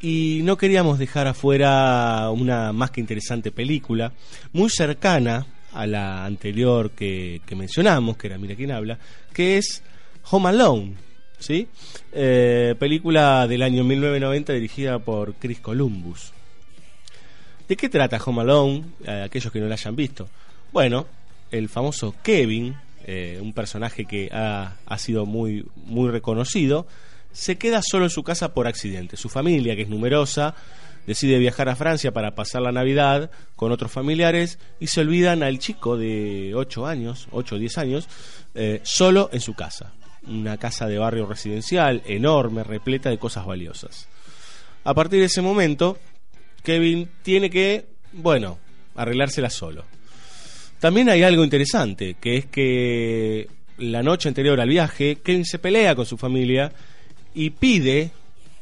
Y 0.00 0.40
no 0.42 0.58
queríamos 0.58 0.98
dejar 0.98 1.28
afuera 1.28 2.28
una 2.30 2.72
más 2.72 2.90
que 2.90 3.00
interesante 3.00 3.52
película, 3.52 4.12
muy 4.52 4.70
cercana 4.70 5.46
a 5.74 5.86
la 5.86 6.24
anterior 6.24 6.90
que, 6.92 7.42
que 7.46 7.56
mencionamos, 7.56 8.16
que 8.16 8.28
era 8.28 8.38
Mira 8.38 8.54
quién 8.54 8.70
habla, 8.70 8.98
que 9.32 9.58
es 9.58 9.82
Home 10.30 10.48
Alone, 10.48 10.94
¿sí? 11.38 11.68
Eh, 12.12 12.74
película 12.78 13.46
del 13.46 13.62
año 13.62 13.84
1990 13.84 14.52
dirigida 14.52 14.98
por 14.98 15.34
Chris 15.34 15.60
Columbus. 15.60 16.32
¿De 17.68 17.76
qué 17.76 17.88
trata 17.88 18.20
Home 18.24 18.42
Alone? 18.42 18.84
A 19.06 19.24
aquellos 19.24 19.52
que 19.52 19.60
no 19.60 19.66
la 19.66 19.74
hayan 19.74 19.96
visto. 19.96 20.28
Bueno, 20.72 21.06
el 21.50 21.68
famoso 21.68 22.14
Kevin, 22.22 22.76
eh, 23.06 23.38
un 23.40 23.52
personaje 23.52 24.04
que 24.04 24.28
ha, 24.32 24.76
ha 24.86 24.98
sido 24.98 25.26
muy, 25.26 25.66
muy 25.76 26.10
reconocido, 26.10 26.86
se 27.32 27.58
queda 27.58 27.82
solo 27.82 28.04
en 28.04 28.10
su 28.10 28.22
casa 28.22 28.54
por 28.54 28.66
accidente. 28.66 29.16
Su 29.16 29.28
familia, 29.28 29.76
que 29.76 29.82
es 29.82 29.88
numerosa, 29.88 30.54
decide 31.06 31.38
viajar 31.38 31.68
a 31.68 31.76
Francia 31.76 32.12
para 32.12 32.34
pasar 32.34 32.62
la 32.62 32.72
Navidad 32.72 33.30
con 33.56 33.72
otros 33.72 33.92
familiares 33.92 34.58
y 34.80 34.86
se 34.88 35.00
olvidan 35.00 35.42
al 35.42 35.58
chico 35.58 35.96
de 35.96 36.52
8 36.54 36.86
años, 36.86 37.28
8 37.30 37.54
o 37.54 37.58
10 37.58 37.78
años, 37.78 38.08
eh, 38.54 38.80
solo 38.82 39.30
en 39.32 39.40
su 39.40 39.54
casa. 39.54 39.92
Una 40.26 40.56
casa 40.56 40.86
de 40.86 40.98
barrio 40.98 41.26
residencial 41.26 42.02
enorme, 42.06 42.64
repleta 42.64 43.10
de 43.10 43.18
cosas 43.18 43.44
valiosas. 43.44 44.08
A 44.84 44.94
partir 44.94 45.20
de 45.20 45.26
ese 45.26 45.42
momento, 45.42 45.98
Kevin 46.62 47.10
tiene 47.22 47.50
que, 47.50 47.86
bueno, 48.12 48.58
arreglársela 48.94 49.50
solo. 49.50 49.84
También 50.78 51.08
hay 51.08 51.22
algo 51.22 51.44
interesante, 51.44 52.16
que 52.20 52.36
es 52.36 52.46
que 52.46 53.48
la 53.78 54.02
noche 54.02 54.28
anterior 54.28 54.60
al 54.60 54.68
viaje, 54.68 55.16
Kevin 55.16 55.44
se 55.44 55.58
pelea 55.58 55.94
con 55.94 56.06
su 56.06 56.16
familia 56.16 56.72
y 57.34 57.50
pide, 57.50 58.10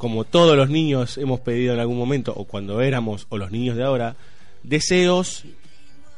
como 0.03 0.25
todos 0.25 0.57
los 0.57 0.69
niños 0.69 1.17
hemos 1.17 1.39
pedido 1.39 1.75
en 1.75 1.79
algún 1.79 1.97
momento, 1.97 2.35
o 2.35 2.45
cuando 2.45 2.81
éramos, 2.81 3.29
o 3.29 3.39
los 3.39 3.53
niños 3.53 3.77
de 3.77 3.85
ahora, 3.85 4.17
deseos 4.65 5.45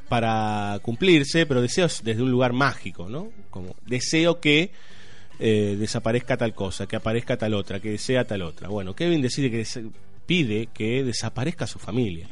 para 0.09 0.79
cumplirse, 0.81 1.45
pero 1.45 1.61
deseos 1.61 2.01
desde 2.03 2.23
un 2.23 2.31
lugar 2.31 2.55
mágico, 2.55 3.11
¿no? 3.11 3.29
Como 3.51 3.77
deseo 3.85 4.41
que 4.41 4.71
eh, 5.39 5.77
desaparezca 5.79 6.39
tal 6.39 6.55
cosa, 6.55 6.87
que 6.87 6.97
aparezca 6.97 7.37
tal 7.37 7.53
otra, 7.53 7.79
que 7.79 7.99
sea 7.99 8.25
tal 8.25 8.41
otra. 8.41 8.69
Bueno, 8.69 8.95
Kevin 8.95 9.21
decide 9.21 9.51
que 9.51 9.67
pide 10.25 10.69
que 10.73 11.05
desaparezca 11.05 11.67
su 11.67 11.79
familia. 11.79 12.27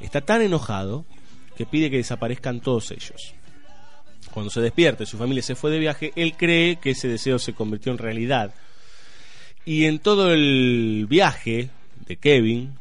Está 0.00 0.20
tan 0.20 0.40
enojado 0.40 1.04
que 1.56 1.66
pide 1.66 1.90
que 1.90 1.96
desaparezcan 1.96 2.60
todos 2.60 2.92
ellos. 2.92 3.34
Cuando 4.32 4.50
se 4.50 4.60
despierta 4.60 5.02
y 5.02 5.06
su 5.06 5.18
familia 5.18 5.42
se 5.42 5.56
fue 5.56 5.72
de 5.72 5.80
viaje, 5.80 6.12
él 6.14 6.36
cree 6.36 6.76
que 6.76 6.90
ese 6.90 7.08
deseo 7.08 7.40
se 7.40 7.54
convirtió 7.54 7.90
en 7.90 7.98
realidad. 7.98 8.54
Y 9.64 9.84
en 9.84 10.00
todo 10.00 10.32
el 10.32 11.06
viaje 11.08 11.70
de 12.06 12.16
Kevin, 12.16 12.74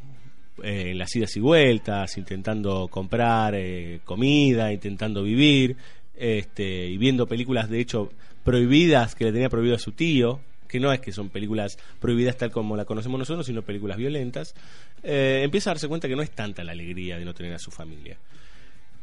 eh, 0.63 0.91
en 0.91 0.97
las 0.97 1.15
idas 1.15 1.35
y 1.37 1.39
vueltas, 1.39 2.17
intentando 2.17 2.87
comprar 2.87 3.53
eh, 3.55 3.99
comida, 4.03 4.73
intentando 4.73 5.21
vivir, 5.23 5.75
este, 6.15 6.87
y 6.87 6.97
viendo 6.97 7.27
películas 7.27 7.69
de 7.69 7.79
hecho 7.79 8.11
prohibidas 8.43 9.15
que 9.15 9.25
le 9.25 9.31
tenía 9.31 9.49
prohibido 9.49 9.75
a 9.75 9.79
su 9.79 9.91
tío, 9.91 10.39
que 10.67 10.79
no 10.79 10.91
es 10.91 10.99
que 11.01 11.11
son 11.11 11.29
películas 11.29 11.77
prohibidas 11.99 12.37
tal 12.37 12.51
como 12.51 12.75
la 12.75 12.85
conocemos 12.85 13.19
nosotros, 13.19 13.45
sino 13.45 13.61
películas 13.61 13.97
violentas, 13.97 14.55
eh, 15.03 15.41
empieza 15.43 15.69
a 15.69 15.73
darse 15.73 15.87
cuenta 15.87 16.07
que 16.07 16.15
no 16.15 16.21
es 16.21 16.31
tanta 16.31 16.63
la 16.63 16.71
alegría 16.71 17.17
de 17.19 17.25
no 17.25 17.33
tener 17.33 17.53
a 17.53 17.59
su 17.59 17.71
familia. 17.71 18.17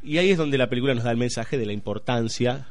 Y 0.02 0.18
ahí 0.18 0.30
es 0.30 0.38
donde 0.38 0.58
la 0.58 0.68
película 0.68 0.94
nos 0.94 1.04
da 1.04 1.10
el 1.10 1.16
mensaje 1.16 1.58
de 1.58 1.66
la 1.66 1.72
importancia 1.72 2.68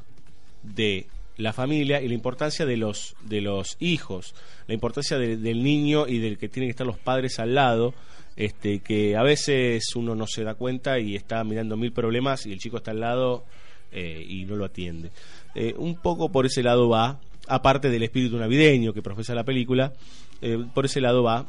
de 0.63 1.07
la 1.37 1.53
familia 1.53 2.01
y 2.01 2.07
la 2.07 2.13
importancia 2.13 2.65
de 2.65 2.77
los 2.77 3.15
de 3.21 3.41
los 3.41 3.77
hijos, 3.79 4.33
la 4.67 4.73
importancia 4.73 5.17
de- 5.17 5.37
del 5.37 5.63
niño 5.63 6.07
y 6.07 6.19
del 6.19 6.37
que 6.37 6.49
tienen 6.49 6.67
que 6.67 6.71
estar 6.71 6.87
los 6.87 6.97
padres 6.97 7.39
al 7.39 7.53
lado, 7.55 7.93
este 8.35 8.79
que 8.79 9.15
a 9.15 9.23
veces 9.23 9.83
uno 9.95 10.15
no 10.15 10.27
se 10.27 10.43
da 10.43 10.55
cuenta 10.55 10.99
y 10.99 11.15
está 11.15 11.43
mirando 11.43 11.77
mil 11.77 11.91
problemas 11.91 12.45
y 12.45 12.51
el 12.51 12.59
chico 12.59 12.77
está 12.77 12.91
al 12.91 12.99
lado 12.99 13.45
eh, 13.91 14.25
y 14.27 14.45
no 14.45 14.55
lo 14.55 14.65
atiende. 14.65 15.11
Eh, 15.55 15.73
un 15.77 15.95
poco 15.95 16.29
por 16.29 16.45
ese 16.45 16.61
lado 16.63 16.89
va, 16.89 17.19
aparte 17.47 17.89
del 17.89 18.03
espíritu 18.03 18.37
navideño 18.37 18.93
que 18.93 19.01
profesa 19.01 19.33
la 19.33 19.43
película, 19.43 19.93
eh, 20.41 20.57
por 20.73 20.85
ese 20.85 21.01
lado 21.01 21.23
va 21.23 21.45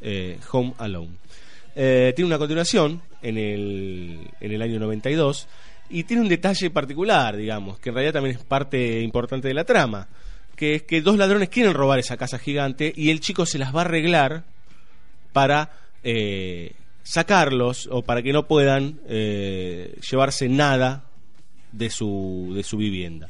eh, 0.00 0.38
Home 0.52 0.72
Alone. 0.78 1.10
Tiene 1.74 2.24
una 2.24 2.38
continuación 2.38 3.00
en 3.22 3.38
el, 3.38 4.18
en 4.40 4.52
el 4.52 4.62
año 4.62 4.78
92 4.78 5.46
y 5.92 6.04
tiene 6.04 6.22
un 6.22 6.28
detalle 6.28 6.70
particular, 6.70 7.36
digamos, 7.36 7.78
que 7.78 7.90
en 7.90 7.94
realidad 7.94 8.14
también 8.14 8.36
es 8.36 8.44
parte 8.44 9.00
importante 9.02 9.48
de 9.48 9.54
la 9.54 9.64
trama, 9.64 10.08
que 10.56 10.74
es 10.74 10.82
que 10.82 11.02
dos 11.02 11.18
ladrones 11.18 11.50
quieren 11.50 11.74
robar 11.74 11.98
esa 11.98 12.16
casa 12.16 12.38
gigante 12.38 12.92
y 12.96 13.10
el 13.10 13.20
chico 13.20 13.44
se 13.44 13.58
las 13.58 13.74
va 13.74 13.80
a 13.80 13.84
arreglar 13.84 14.44
para 15.32 15.70
eh, 16.02 16.72
sacarlos 17.02 17.88
o 17.90 18.02
para 18.02 18.22
que 18.22 18.32
no 18.32 18.46
puedan 18.46 19.00
eh, 19.06 19.94
llevarse 20.10 20.48
nada 20.48 21.04
de 21.72 21.90
su, 21.90 22.52
de 22.54 22.62
su 22.62 22.78
vivienda. 22.78 23.28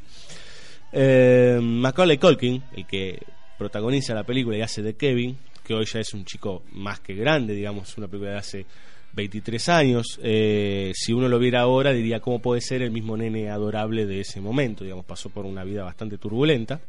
Eh, 0.92 1.58
Macaulay 1.60 2.18
Culkin, 2.18 2.62
el 2.76 2.86
que 2.86 3.18
protagoniza 3.58 4.14
la 4.14 4.24
película 4.24 4.56
y 4.56 4.62
hace 4.62 4.82
de 4.82 4.94
Kevin, 4.94 5.36
que 5.64 5.74
hoy 5.74 5.84
ya 5.84 6.00
es 6.00 6.14
un 6.14 6.24
chico 6.24 6.62
más 6.72 7.00
que 7.00 7.14
grande, 7.14 7.54
digamos, 7.54 7.96
una 7.98 8.06
película 8.06 8.32
de 8.32 8.38
hace 8.38 8.66
23 9.14 9.68
años. 9.68 10.18
eh, 10.22 10.92
si 10.94 11.12
uno 11.12 11.28
lo 11.28 11.38
viera 11.38 11.60
ahora, 11.60 11.92
diría 11.92 12.20
cómo 12.20 12.40
puede 12.40 12.60
ser 12.60 12.82
el 12.82 12.90
mismo 12.90 13.16
nene 13.16 13.50
adorable 13.50 14.06
de 14.06 14.20
ese 14.20 14.40
momento, 14.40 14.84
digamos, 14.84 15.04
pasó 15.04 15.30
por 15.30 15.44
una 15.44 15.64
vida 15.64 15.84
bastante 15.84 16.18
turbulenta. 16.18 16.80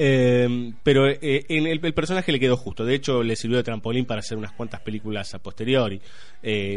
Eh, 0.00 0.72
pero 0.84 1.08
eh, 1.08 1.44
en 1.48 1.66
el, 1.66 1.80
personaje 1.80 2.30
le 2.30 2.38
quedó 2.38 2.56
justo. 2.56 2.84
De 2.84 2.94
hecho, 2.94 3.22
le 3.22 3.34
sirvió 3.34 3.56
de 3.56 3.64
trampolín 3.64 4.06
para 4.06 4.20
hacer 4.20 4.38
unas 4.38 4.52
cuantas 4.52 4.80
películas 4.80 5.34
a 5.34 5.40
posteriori. 5.40 6.00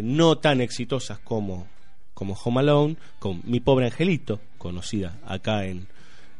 No 0.03 0.37
tan 0.39 0.61
exitosas 0.61 1.19
como, 1.19 1.67
como 2.13 2.33
Home 2.33 2.61
Alone, 2.61 2.95
con 3.19 3.41
Mi 3.45 3.59
Pobre 3.59 3.85
Angelito, 3.85 4.39
conocida 4.57 5.19
acá 5.25 5.65
en, 5.65 5.87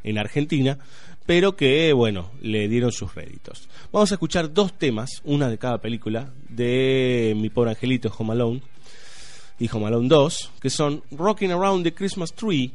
en 0.04 0.18
Argentina, 0.18 0.78
pero 1.26 1.56
que, 1.56 1.94
bueno, 1.94 2.32
le 2.42 2.68
dieron 2.68 2.92
sus 2.92 3.14
réditos. 3.14 3.70
Vamos 3.92 4.12
a 4.12 4.16
escuchar 4.16 4.54
dos 4.54 4.78
temas, 4.78 5.22
una 5.24 5.50
de 5.50 5.58
cada 5.58 5.80
película, 5.80 6.32
de 6.50 7.34
Mi 7.38 7.50
Pobre 7.50 7.72
Angelito, 7.72 8.14
Home 8.18 8.34
Alone, 8.34 8.62
y 9.60 9.70
Home 9.72 9.88
Alone 9.88 10.08
2, 10.08 10.52
que 10.60 10.70
son 10.70 11.04
Rocking 11.12 11.52
Around 11.52 11.84
the 11.84 11.94
Christmas 11.94 12.34
Tree, 12.34 12.72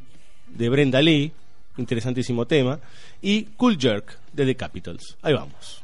de 0.47 0.69
Brenda 0.69 1.01
Lee, 1.01 1.31
interesantísimo 1.77 2.47
tema, 2.47 2.79
y 3.21 3.43
Cool 3.57 3.77
Jerk, 3.77 4.17
de 4.31 4.45
The 4.45 4.55
Capitals. 4.55 5.17
Ahí 5.21 5.33
vamos. 5.33 5.83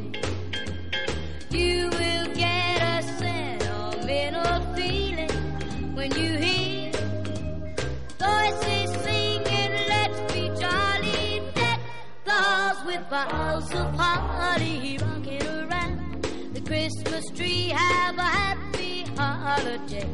With 12.91 13.09
boughs 13.09 13.71
of 13.73 13.95
holly 13.95 14.97
rocking 14.97 15.47
around 15.47 16.23
the 16.53 16.61
Christmas 16.61 17.25
tree. 17.29 17.69
Have 17.69 18.17
a 18.17 18.21
happy 18.21 19.05
holiday. 19.15 20.09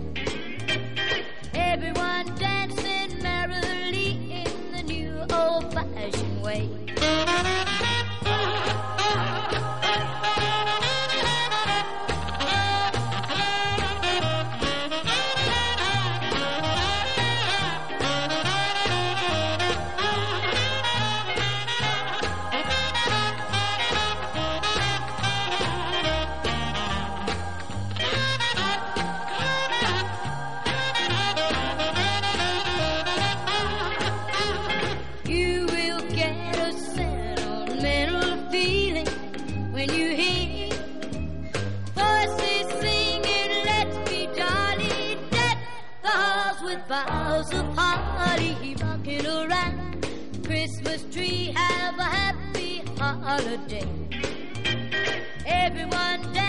Everyone 1.56 2.26
dancing 2.36 3.24
merrily 3.24 4.44
in 4.44 4.72
the 4.76 4.84
new 4.84 5.26
old-fashioned 5.32 6.42
way. 6.44 6.70
Christmas 50.88 51.14
tree. 51.14 51.54
Have 51.54 52.00
a 52.00 52.04
happy 52.04 52.82
holiday. 52.98 53.86
Everyone 55.46 56.22
dancing 56.34 56.47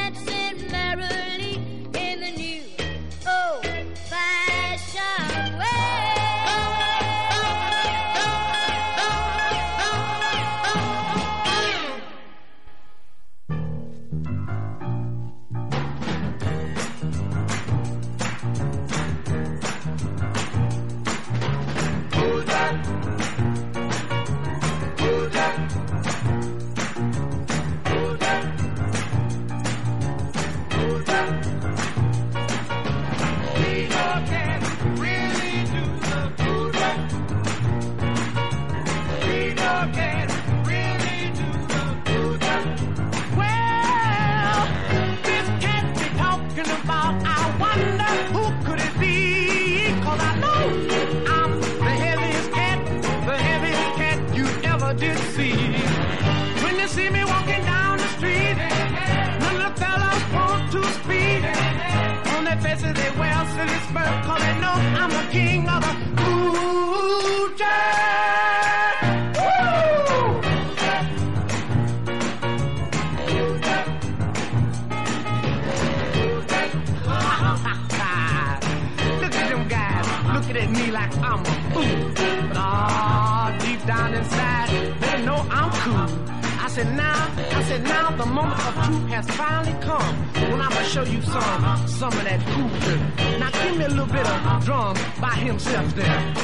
has 89.22 89.36
finally 89.36 89.76
come. 89.82 90.16
When 90.50 90.60
I'ma 90.60 90.82
show 90.82 91.02
you 91.02 91.20
some, 91.22 91.64
uh, 91.64 91.86
some 91.86 92.12
of 92.12 92.24
that 92.24 92.40
dirt. 92.84 93.40
Now 93.40 93.50
give 93.50 93.76
me 93.76 93.84
a 93.84 93.88
little 93.88 94.06
bit 94.06 94.26
of 94.34 94.46
uh, 94.46 94.60
drum 94.60 94.96
by 95.20 95.34
himself 95.34 95.92
there. 95.96 96.34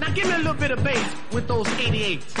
Now 0.00 0.10
give 0.14 0.26
me 0.28 0.34
a 0.34 0.38
little 0.38 0.54
bit 0.54 0.70
of 0.70 0.84
bass 0.84 1.10
with 1.32 1.48
those 1.48 1.66
88s. 1.66 2.33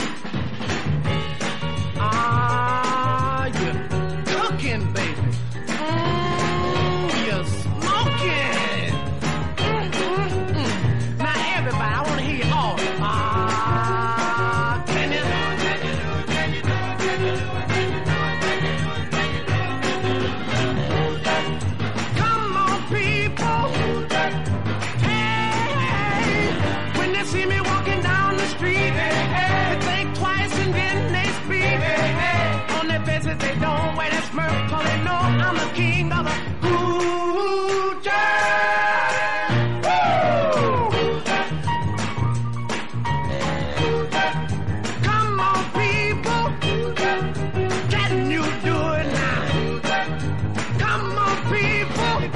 Come 50.78 51.18
on, 51.18 51.36
people. 51.50 52.30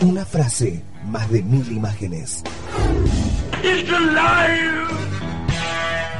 Una 0.00 0.24
frase, 0.24 0.82
más 1.04 1.30
de 1.30 1.42
mil 1.42 1.70
imágenes. 1.70 2.42
It's 3.62 3.90
alive. 3.92 4.88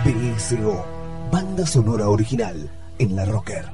BSO, 0.05 0.85
banda 1.31 1.67
sonora 1.67 2.09
original 2.09 2.71
en 2.99 3.17
la 3.17 3.25
Rocker. 3.25 3.65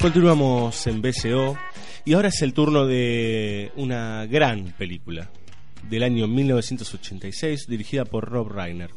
Continuamos 0.00 0.86
en 0.86 1.00
BCO 1.00 1.56
y 2.04 2.12
ahora 2.12 2.28
es 2.28 2.42
el 2.42 2.52
turno 2.52 2.86
de 2.86 3.72
una 3.76 4.26
gran 4.26 4.74
película 4.76 5.30
del 5.88 6.02
año 6.02 6.26
1986 6.26 7.66
dirigida 7.68 8.04
por 8.04 8.28
Rob 8.28 8.48
Reiner. 8.48 8.90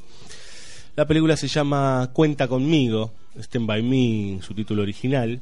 La 0.95 1.05
película 1.05 1.37
se 1.37 1.47
llama 1.47 2.09
Cuenta 2.13 2.47
conmigo, 2.47 3.13
Stand 3.37 3.67
by 3.67 3.83
Me, 3.83 4.41
su 4.41 4.53
título 4.53 4.81
original, 4.81 5.41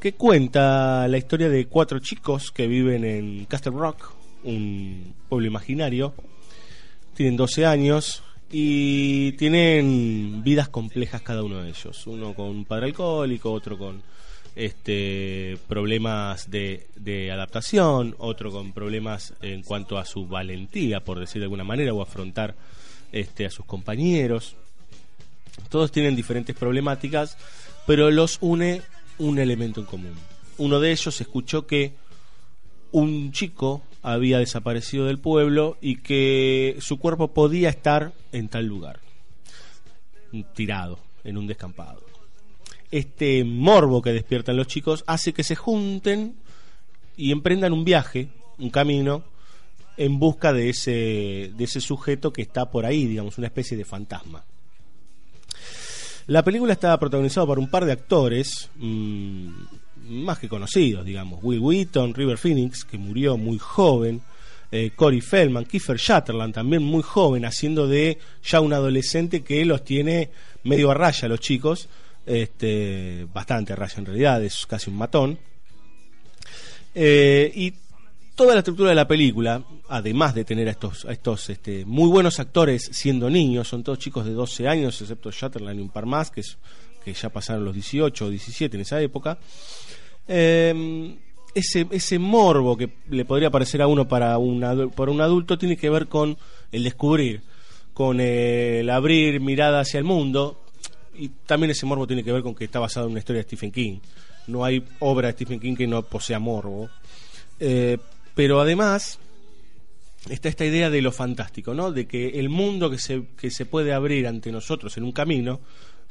que 0.00 0.14
cuenta 0.14 1.08
la 1.08 1.16
historia 1.16 1.48
de 1.48 1.66
cuatro 1.66 1.98
chicos 2.00 2.50
que 2.50 2.66
viven 2.66 3.04
en 3.04 3.46
Castle 3.46 3.72
Rock, 3.72 4.12
un 4.42 5.14
pueblo 5.28 5.46
imaginario. 5.46 6.14
Tienen 7.14 7.36
12 7.36 7.64
años 7.64 8.23
y 8.50 9.32
tienen 9.32 10.42
vidas 10.44 10.68
complejas 10.68 11.22
cada 11.22 11.42
uno 11.42 11.62
de 11.62 11.70
ellos. 11.70 12.06
Uno 12.06 12.34
con 12.34 12.46
un 12.46 12.64
padre 12.64 12.86
alcohólico, 12.86 13.52
otro 13.52 13.78
con 13.78 14.02
este 14.56 15.58
problemas 15.66 16.50
de, 16.50 16.86
de 16.96 17.32
adaptación, 17.32 18.14
otro 18.18 18.52
con 18.52 18.72
problemas 18.72 19.34
en 19.42 19.62
cuanto 19.62 19.98
a 19.98 20.04
su 20.04 20.26
valentía, 20.26 21.00
por 21.00 21.18
decir 21.18 21.40
de 21.40 21.46
alguna 21.46 21.64
manera, 21.64 21.92
o 21.92 22.02
afrontar 22.02 22.54
este, 23.12 23.46
a 23.46 23.50
sus 23.50 23.64
compañeros. 23.64 24.56
Todos 25.68 25.92
tienen 25.92 26.16
diferentes 26.16 26.54
problemáticas, 26.54 27.36
pero 27.86 28.10
los 28.10 28.38
une 28.40 28.82
un 29.18 29.38
elemento 29.38 29.80
en 29.80 29.86
común. 29.86 30.14
Uno 30.58 30.80
de 30.80 30.92
ellos 30.92 31.20
escuchó 31.20 31.66
que 31.66 31.94
un 32.92 33.32
chico 33.32 33.82
había 34.04 34.38
desaparecido 34.38 35.06
del 35.06 35.18
pueblo 35.18 35.78
y 35.80 35.96
que 35.96 36.76
su 36.80 36.98
cuerpo 36.98 37.28
podía 37.28 37.70
estar 37.70 38.12
en 38.32 38.48
tal 38.48 38.66
lugar, 38.66 39.00
tirado 40.54 40.98
en 41.24 41.38
un 41.38 41.46
descampado. 41.46 42.02
Este 42.90 43.42
morbo 43.44 44.02
que 44.02 44.12
despiertan 44.12 44.58
los 44.58 44.66
chicos 44.66 45.04
hace 45.06 45.32
que 45.32 45.42
se 45.42 45.56
junten 45.56 46.36
y 47.16 47.32
emprendan 47.32 47.72
un 47.72 47.84
viaje, 47.84 48.28
un 48.58 48.68
camino, 48.68 49.24
en 49.96 50.18
busca 50.18 50.52
de 50.52 50.68
ese, 50.68 51.52
de 51.56 51.64
ese 51.64 51.80
sujeto 51.80 52.30
que 52.30 52.42
está 52.42 52.70
por 52.70 52.84
ahí, 52.84 53.06
digamos, 53.06 53.38
una 53.38 53.46
especie 53.46 53.76
de 53.76 53.86
fantasma. 53.86 54.44
La 56.26 56.42
película 56.42 56.74
está 56.74 56.98
protagonizada 56.98 57.46
por 57.46 57.58
un 57.58 57.70
par 57.70 57.86
de 57.86 57.92
actores 57.92 58.70
mmm, 58.76 59.48
más 60.08 60.38
que 60.38 60.48
conocidos, 60.48 61.04
digamos. 61.04 61.40
Will 61.42 61.60
Wheaton, 61.60 62.14
River 62.14 62.38
Phoenix, 62.38 62.84
que 62.84 62.98
murió 62.98 63.36
muy 63.36 63.58
joven. 63.58 64.22
Eh, 64.70 64.90
Corey 64.96 65.20
Feldman, 65.20 65.66
Kiefer 65.66 66.00
Sutherland, 66.00 66.52
también 66.54 66.82
muy 66.82 67.02
joven, 67.02 67.44
haciendo 67.44 67.86
de 67.86 68.18
ya 68.42 68.60
un 68.60 68.72
adolescente 68.72 69.42
que 69.42 69.64
los 69.64 69.84
tiene 69.84 70.30
medio 70.64 70.90
a 70.90 70.94
raya 70.94 71.28
los 71.28 71.40
chicos. 71.40 71.88
Este, 72.26 73.26
bastante 73.32 73.72
a 73.72 73.76
raya 73.76 73.94
en 73.98 74.06
realidad, 74.06 74.42
es 74.42 74.66
casi 74.66 74.90
un 74.90 74.96
matón. 74.96 75.38
Eh, 76.94 77.52
y 77.54 77.74
toda 78.34 78.54
la 78.54 78.60
estructura 78.60 78.90
de 78.90 78.96
la 78.96 79.06
película, 79.06 79.62
además 79.88 80.34
de 80.34 80.44
tener 80.44 80.68
a 80.68 80.72
estos, 80.72 81.04
a 81.04 81.12
estos 81.12 81.50
este, 81.50 81.84
muy 81.84 82.08
buenos 82.08 82.40
actores 82.40 82.88
siendo 82.92 83.30
niños, 83.30 83.68
son 83.68 83.82
todos 83.82 83.98
chicos 83.98 84.24
de 84.24 84.32
12 84.32 84.68
años, 84.68 85.00
excepto 85.00 85.30
Shatterland 85.30 85.78
y 85.78 85.82
un 85.82 85.90
par 85.90 86.06
más, 86.06 86.30
que, 86.30 86.42
que 87.04 87.12
ya 87.12 87.28
pasaron 87.28 87.64
los 87.64 87.74
18 87.74 88.24
o 88.24 88.30
17 88.30 88.76
en 88.76 88.80
esa 88.80 89.00
época. 89.00 89.38
Eh, 90.28 91.16
ese, 91.54 91.86
ese 91.90 92.18
morbo 92.18 92.76
que 92.76 92.90
le 93.08 93.24
podría 93.24 93.50
parecer 93.50 93.80
a 93.80 93.86
uno 93.86 94.08
para 94.08 94.36
un, 94.38 94.92
para 94.94 95.10
un 95.10 95.20
adulto 95.20 95.56
tiene 95.56 95.76
que 95.76 95.88
ver 95.88 96.08
con 96.08 96.36
el 96.72 96.82
descubrir, 96.82 97.42
con 97.92 98.20
el 98.20 98.90
abrir 98.90 99.40
mirada 99.40 99.80
hacia 99.80 99.98
el 99.98 100.04
mundo, 100.04 100.60
y 101.14 101.28
también 101.28 101.70
ese 101.70 101.86
morbo 101.86 102.06
tiene 102.06 102.24
que 102.24 102.32
ver 102.32 102.42
con 102.42 102.54
que 102.54 102.64
está 102.64 102.80
basado 102.80 103.06
en 103.06 103.12
una 103.12 103.20
historia 103.20 103.42
de 103.42 103.48
Stephen 103.48 103.70
King. 103.70 103.98
no 104.48 104.64
hay 104.64 104.84
obra 104.98 105.28
de 105.28 105.34
Stephen 105.34 105.60
King 105.60 105.76
que 105.76 105.86
no 105.86 106.02
posea 106.02 106.38
morbo. 106.38 106.90
Eh, 107.60 107.98
pero 108.34 108.60
además 108.60 109.20
está 110.28 110.48
esta 110.48 110.64
idea 110.64 110.90
de 110.90 111.02
lo 111.02 111.12
fantástico, 111.12 111.72
¿no? 111.72 111.92
De 111.92 112.06
que 112.06 112.40
el 112.40 112.48
mundo 112.48 112.90
que 112.90 112.98
se, 112.98 113.26
que 113.38 113.50
se 113.50 113.64
puede 113.64 113.92
abrir 113.92 114.26
ante 114.26 114.50
nosotros 114.50 114.96
en 114.96 115.04
un 115.04 115.12
camino, 115.12 115.60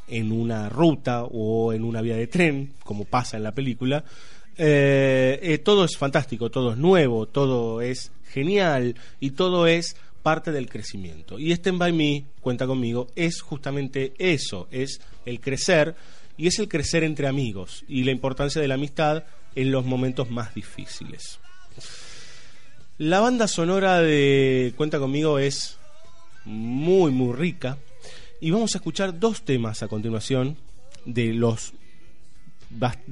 en 0.08 0.32
una 0.32 0.70
ruta 0.70 1.24
o 1.24 1.74
en 1.74 1.84
una 1.84 2.02
vía 2.02 2.16
de 2.16 2.28
tren, 2.28 2.74
como 2.84 3.06
pasa 3.06 3.38
en 3.38 3.44
la 3.44 3.54
película, 3.54 4.04
eh, 4.58 5.40
eh, 5.42 5.58
todo 5.58 5.86
es 5.86 5.98
fantástico, 5.98 6.52
todo 6.52 6.72
es 6.72 6.78
nuevo, 6.78 7.28
todo 7.28 7.82
es 7.82 8.12
genial 8.30 8.96
y 9.20 9.32
todo 9.32 9.68
es 9.68 9.96
parte 10.22 10.52
del 10.52 10.70
crecimiento. 10.70 11.40
Y 11.40 11.52
Stand 11.52 11.80
By 11.80 11.94
Me, 11.94 12.26
cuenta 12.40 12.68
conmigo, 12.68 13.08
es 13.16 13.42
justamente 13.42 14.14
eso, 14.18 14.68
es 14.72 15.02
el 15.26 15.40
crecer 15.40 15.96
y 16.38 16.48
es 16.48 16.60
el 16.60 16.68
crecer 16.68 17.04
entre 17.04 17.28
amigos 17.28 17.84
y 17.88 18.04
la 18.04 18.12
importancia 18.12 18.62
de 18.62 18.68
la 18.68 18.76
amistad 18.76 19.24
en 19.56 19.72
los 19.72 19.86
momentos 19.86 20.30
más 20.30 20.54
difíciles. 20.56 21.40
La 22.98 23.20
banda 23.20 23.48
sonora 23.48 24.00
de 24.00 24.74
Cuenta 24.78 25.00
conmigo 25.00 25.40
es 25.40 25.78
muy 26.46 27.12
muy 27.12 27.34
rica 27.34 27.78
y 28.44 28.52
vamos 28.52 28.76
a 28.76 28.78
escuchar 28.78 29.18
dos 29.18 29.44
temas 29.44 29.84
a 29.84 29.88
continuación 29.88 30.58
de 31.06 31.34
los 31.34 31.72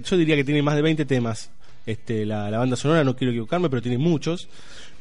yo 0.03 0.17
diría 0.17 0.35
que 0.35 0.43
tiene 0.43 0.61
más 0.61 0.75
de 0.75 0.81
20 0.81 1.05
temas 1.05 1.51
este, 1.85 2.25
la, 2.25 2.51
la 2.51 2.57
banda 2.57 2.75
sonora, 2.75 3.05
no 3.05 3.15
quiero 3.15 3.31
equivocarme, 3.31 3.69
pero 3.69 3.81
tiene 3.81 3.97
muchos. 3.97 4.49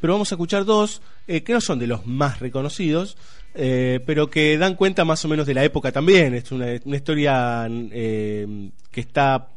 Pero 0.01 0.13
vamos 0.13 0.31
a 0.31 0.37
escuchar 0.37 0.65
dos 0.65 1.03
eh, 1.27 1.43
que 1.43 1.53
no 1.53 1.61
son 1.61 1.81
de 1.81 1.89
los 1.89 2.07
más 2.07 2.39
reconocidos, 2.39 3.17
eh, 3.55 4.01
pero 4.07 4.31
que 4.31 4.57
dan 4.57 4.77
cuenta 4.77 5.05
más 5.05 5.25
o 5.25 5.29
menos 5.29 5.47
de 5.47 5.55
la 5.55 5.65
época 5.65 5.91
también. 5.91 6.35
Es 6.35 6.53
una, 6.53 6.67
una 6.85 6.97
historia 6.97 7.67
eh, 7.69 8.71
que 8.91 9.01
está 9.01 9.49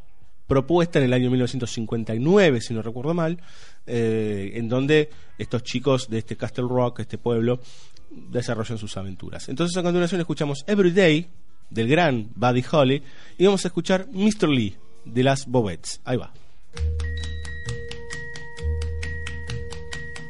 propuesta 0.47 0.99
en 0.99 1.05
el 1.05 1.13
año 1.13 1.29
1959, 1.29 2.61
si 2.61 2.73
no 2.73 2.81
recuerdo 2.81 3.13
mal, 3.13 3.39
eh, 3.85 4.51
en 4.55 4.69
donde 4.69 5.09
estos 5.37 5.63
chicos 5.63 6.09
de 6.09 6.19
este 6.19 6.37
Castle 6.37 6.65
Rock, 6.69 6.99
este 6.99 7.17
pueblo, 7.17 7.59
desarrollan 8.29 8.77
sus 8.77 8.95
aventuras. 8.97 9.49
Entonces 9.49 9.75
a 9.77 9.83
continuación 9.83 10.21
escuchamos 10.21 10.63
Everyday 10.67 11.27
del 11.69 11.87
gran 11.87 12.29
Buddy 12.35 12.63
Holly 12.71 13.03
y 13.37 13.45
vamos 13.45 13.65
a 13.65 13.67
escuchar 13.67 14.07
Mr. 14.11 14.47
Lee 14.49 14.75
de 15.05 15.23
las 15.23 15.45
Bobettes. 15.47 16.01
Ahí 16.05 16.17
va. 16.17 16.31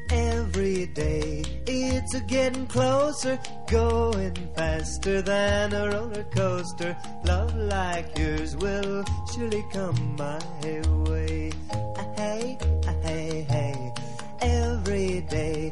Every 0.10 0.86
day 0.88 1.44
it's 1.66 2.14
a 2.14 2.22
getting 2.28 2.68
closer, 2.68 3.40
going 3.70 4.34
faster 4.56 5.22
than 5.22 5.74
a 5.74 5.88
roller 5.90 6.26
coaster. 6.36 6.96
Love 7.26 7.56
like 7.56 8.18
yours 8.18 8.56
will 8.58 9.04
surely 9.34 9.64
come 9.74 10.16
my 10.18 10.40
way. 11.10 11.52
Ah, 11.98 12.06
Hey, 12.16 12.58
ah, 12.88 12.94
hey, 13.04 13.46
hey. 13.50 13.94
Every 14.42 15.22
day 15.22 15.72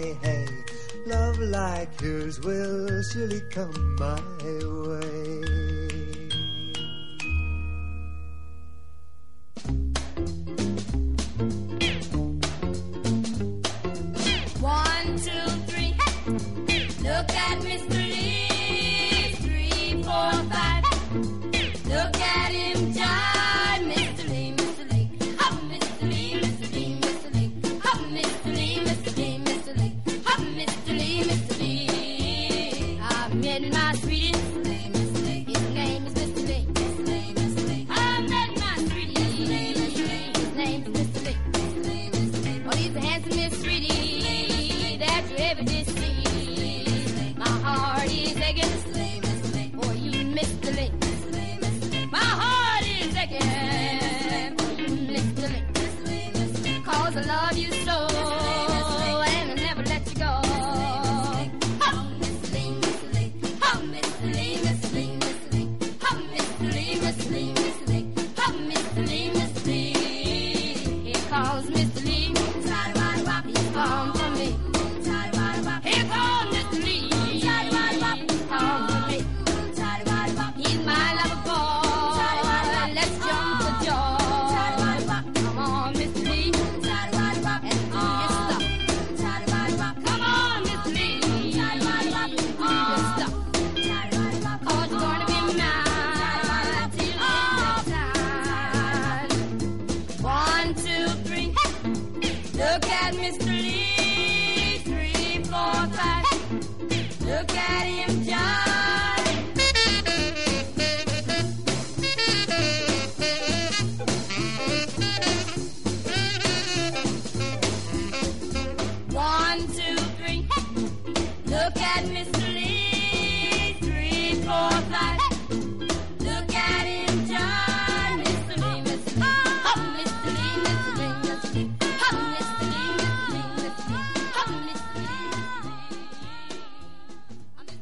Love 1.11 1.39
like 1.39 2.01
yours 2.01 2.39
will 2.39 3.03
surely 3.03 3.41
come 3.49 3.97
my 3.99 4.15
way. 4.63 5.80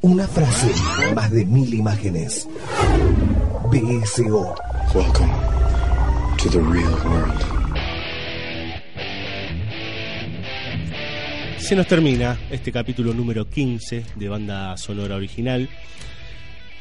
Una 0.02 0.28
frase, 0.28 0.72
más 1.14 1.30
de 1.30 1.46
mil 1.46 1.74
imágenes. 1.74 2.48
BSO. 3.70 4.56
Welcome 4.96 5.32
to 6.38 6.50
the 6.50 6.60
real 6.60 6.92
world. 7.06 7.49
Se 11.70 11.76
nos 11.76 11.86
termina 11.86 12.36
este 12.50 12.72
capítulo 12.72 13.14
número 13.14 13.48
15 13.48 14.04
de 14.16 14.28
banda 14.28 14.76
sonora 14.76 15.16
original. 15.16 15.70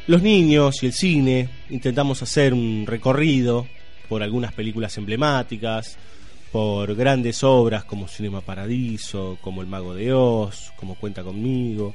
Los 0.06 0.22
niños 0.22 0.82
y 0.82 0.86
el 0.86 0.94
cine 0.94 1.50
intentamos 1.68 2.22
hacer 2.22 2.54
un 2.54 2.86
recorrido 2.86 3.66
por 4.08 4.22
algunas 4.22 4.54
películas 4.54 4.96
emblemáticas, 4.96 5.98
por 6.50 6.94
grandes 6.94 7.44
obras 7.44 7.84
como 7.84 8.08
Cinema 8.08 8.40
Paradiso, 8.40 9.36
como 9.42 9.60
El 9.60 9.66
Mago 9.66 9.94
de 9.94 10.14
Oz, 10.14 10.72
como 10.76 10.94
Cuenta 10.94 11.22
conmigo, 11.22 11.94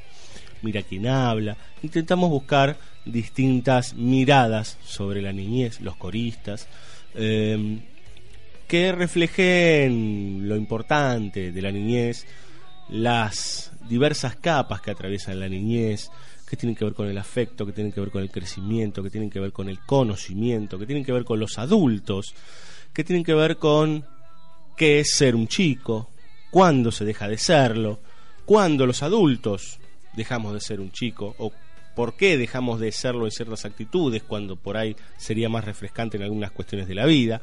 Mira 0.61 0.83
quién 0.83 1.07
habla. 1.07 1.57
Intentamos 1.81 2.29
buscar 2.29 2.77
distintas 3.05 3.95
miradas 3.95 4.77
sobre 4.85 5.23
la 5.23 5.33
niñez, 5.33 5.81
los 5.81 5.95
coristas, 5.95 6.67
eh, 7.15 7.79
que 8.67 8.91
reflejen 8.91 10.47
lo 10.47 10.55
importante 10.55 11.51
de 11.51 11.61
la 11.63 11.71
niñez, 11.71 12.27
las 12.89 13.71
diversas 13.87 14.35
capas 14.35 14.81
que 14.81 14.91
atraviesan 14.91 15.39
la 15.39 15.49
niñez, 15.49 16.09
que 16.47 16.57
tienen 16.57 16.75
que 16.75 16.85
ver 16.85 16.93
con 16.93 17.07
el 17.07 17.17
afecto, 17.17 17.65
que 17.65 17.71
tienen 17.71 17.91
que 17.91 17.99
ver 17.99 18.11
con 18.11 18.21
el 18.21 18.29
crecimiento, 18.29 19.01
que 19.01 19.09
tienen 19.09 19.29
que 19.29 19.39
ver 19.39 19.51
con 19.51 19.69
el 19.69 19.79
conocimiento, 19.79 20.77
que 20.77 20.85
tienen 20.85 21.03
que 21.03 21.11
ver 21.11 21.25
con 21.25 21.39
los 21.39 21.57
adultos, 21.57 22.35
que 22.93 23.03
tienen 23.03 23.23
que 23.23 23.33
ver 23.33 23.57
con 23.57 24.05
qué 24.77 24.99
es 24.99 25.15
ser 25.15 25.35
un 25.35 25.47
chico, 25.47 26.11
cuándo 26.51 26.91
se 26.91 27.05
deja 27.05 27.27
de 27.27 27.37
serlo, 27.37 27.99
cuándo 28.45 28.85
los 28.85 29.01
adultos 29.01 29.79
dejamos 30.15 30.53
de 30.53 30.61
ser 30.61 30.79
un 30.79 30.91
chico 30.91 31.35
o 31.39 31.51
por 31.95 32.15
qué 32.15 32.37
dejamos 32.37 32.79
de 32.79 32.91
serlo 32.91 33.25
en 33.25 33.31
ciertas 33.31 33.65
actitudes 33.65 34.23
cuando 34.23 34.55
por 34.55 34.77
ahí 34.77 34.95
sería 35.17 35.49
más 35.49 35.63
refrescante 35.63 36.17
en 36.17 36.23
algunas 36.23 36.51
cuestiones 36.51 36.87
de 36.87 36.95
la 36.95 37.05
vida. 37.05 37.41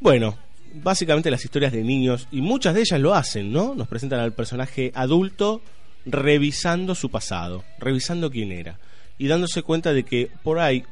Bueno, 0.00 0.38
básicamente 0.82 1.30
las 1.30 1.44
historias 1.44 1.72
de 1.72 1.84
niños, 1.84 2.28
y 2.30 2.40
muchas 2.40 2.74
de 2.74 2.80
ellas 2.80 3.00
lo 3.00 3.14
hacen, 3.14 3.52
¿no? 3.52 3.74
Nos 3.74 3.88
presentan 3.88 4.20
al 4.20 4.32
personaje 4.32 4.92
adulto 4.94 5.62
revisando 6.06 6.94
su 6.94 7.10
pasado, 7.10 7.64
revisando 7.78 8.30
quién 8.30 8.52
era, 8.52 8.78
y 9.18 9.28
dándose 9.28 9.62
cuenta 9.62 9.92
de 9.92 10.04
que 10.04 10.30
por 10.42 10.58
ahí, 10.58 10.84